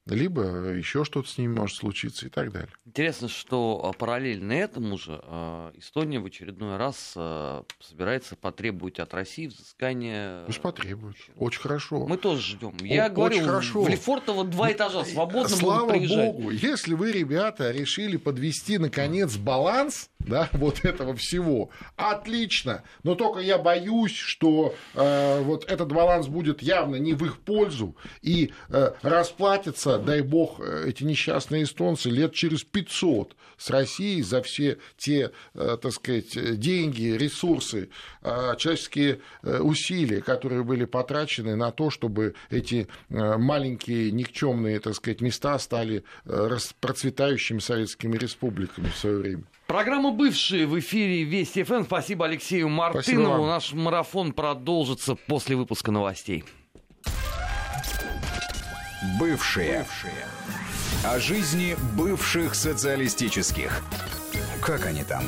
либо 0.07 0.71
еще 0.71 1.05
что-то 1.05 1.29
с 1.29 1.39
ними 1.39 1.55
может 1.55 1.77
случиться 1.77 2.27
и 2.27 2.29
так 2.29 2.53
далее. 2.53 2.71
Интересно, 2.85 3.29
что 3.29 3.81
а, 3.85 3.93
параллельно 3.93 4.53
этому 4.53 4.99
же 4.99 5.21
а, 5.23 5.73
Эстония 5.77 6.21
в 6.21 6.27
очередной 6.27 6.77
раз 6.77 7.15
а, 7.17 7.65
собирается 7.81 8.37
потребовать 8.37 8.99
от 8.99 9.15
России 9.15 9.47
взыскания... 9.47 10.45
Пусть 10.47 10.61
потребует. 10.61 11.17
Очень 11.37 11.61
хорошо. 11.61 12.07
Мы 12.07 12.17
тоже 12.17 12.43
ждем. 12.43 12.75
Я 12.81 13.07
О, 13.07 13.11
говорю, 13.11 13.45
хорошо. 13.45 13.83
в 13.83 13.89
Лефортово 13.89 14.45
два 14.45 14.73
этажа 14.73 15.05
свободно 15.05 15.49
Слава 15.49 15.87
будут 15.87 15.97
приезжать. 15.97 16.33
Богу, 16.35 16.51
если 16.51 16.95
вы, 16.95 17.13
ребята, 17.13 17.71
решили 17.71 18.17
подвести, 18.17 18.79
наконец, 18.79 19.37
баланс 19.37 20.10
да, 20.21 20.49
вот 20.53 20.85
этого 20.85 21.14
всего, 21.16 21.71
отлично. 21.97 22.83
Но 23.03 23.14
только 23.14 23.41
я 23.41 23.59
боюсь, 23.59 24.14
что 24.14 24.75
э, 24.95 25.43
вот 25.43 25.71
этот 25.71 25.89
баланс 25.89 26.29
будет 26.29 26.62
явно 26.62 26.97
не 26.97 27.14
в 27.14 27.25
их 27.25 27.39
пользу 27.41 27.97
и 28.23 28.53
э, 28.68 28.93
расплатятся 29.03 29.99
дай 29.99 30.23
бог, 30.23 30.61
э, 30.61 30.85
эти 30.89 31.05
несчастные 31.05 31.64
эстонцы 31.64 32.11
лет 32.11 32.35
через 32.35 32.64
500 32.64 33.37
с 33.57 33.71
Россией 33.71 34.23
за 34.23 34.43
все 34.43 34.79
те, 34.97 35.33
э, 35.55 35.77
так 35.81 35.93
сказать, 35.93 36.59
деньги, 36.59 37.16
ресурсы, 37.16 37.91
э, 38.23 38.55
человеческие 38.57 39.21
усилия, 39.43 40.21
которые 40.21 40.62
были 40.64 40.85
потрачены 40.85 41.57
на 41.57 41.73
то, 41.73 41.91
чтобы 41.91 42.35
эти 42.51 42.89
маленькие 43.09 44.11
никчемные, 44.11 44.81
так 44.81 44.95
сказать, 44.95 45.21
места 45.21 45.59
стали 45.59 46.05
процветающими 46.81 47.59
советскими 47.59 48.16
республиками 48.16 48.89
в 48.89 48.97
свое 48.97 49.16
время. 49.16 49.45
Программа 49.71 50.11
«Бывшие» 50.11 50.66
в 50.66 50.77
эфире 50.81 51.23
Вести 51.23 51.62
ФМ. 51.62 51.85
Спасибо 51.85 52.25
Алексею 52.27 52.68
Мартынову. 52.68 53.47
Наш 53.47 53.73
марафон 53.73 54.33
продолжится 54.33 55.14
после 55.14 55.55
выпуска 55.55 55.93
новостей. 55.93 56.45
Бывшие. 59.21 59.79
Бывшие. 59.79 60.27
О 61.05 61.21
жизни 61.21 61.77
бывших 61.97 62.57
социалистических. 62.57 63.85
Как 64.61 64.87
они 64.87 65.05
там? 65.05 65.23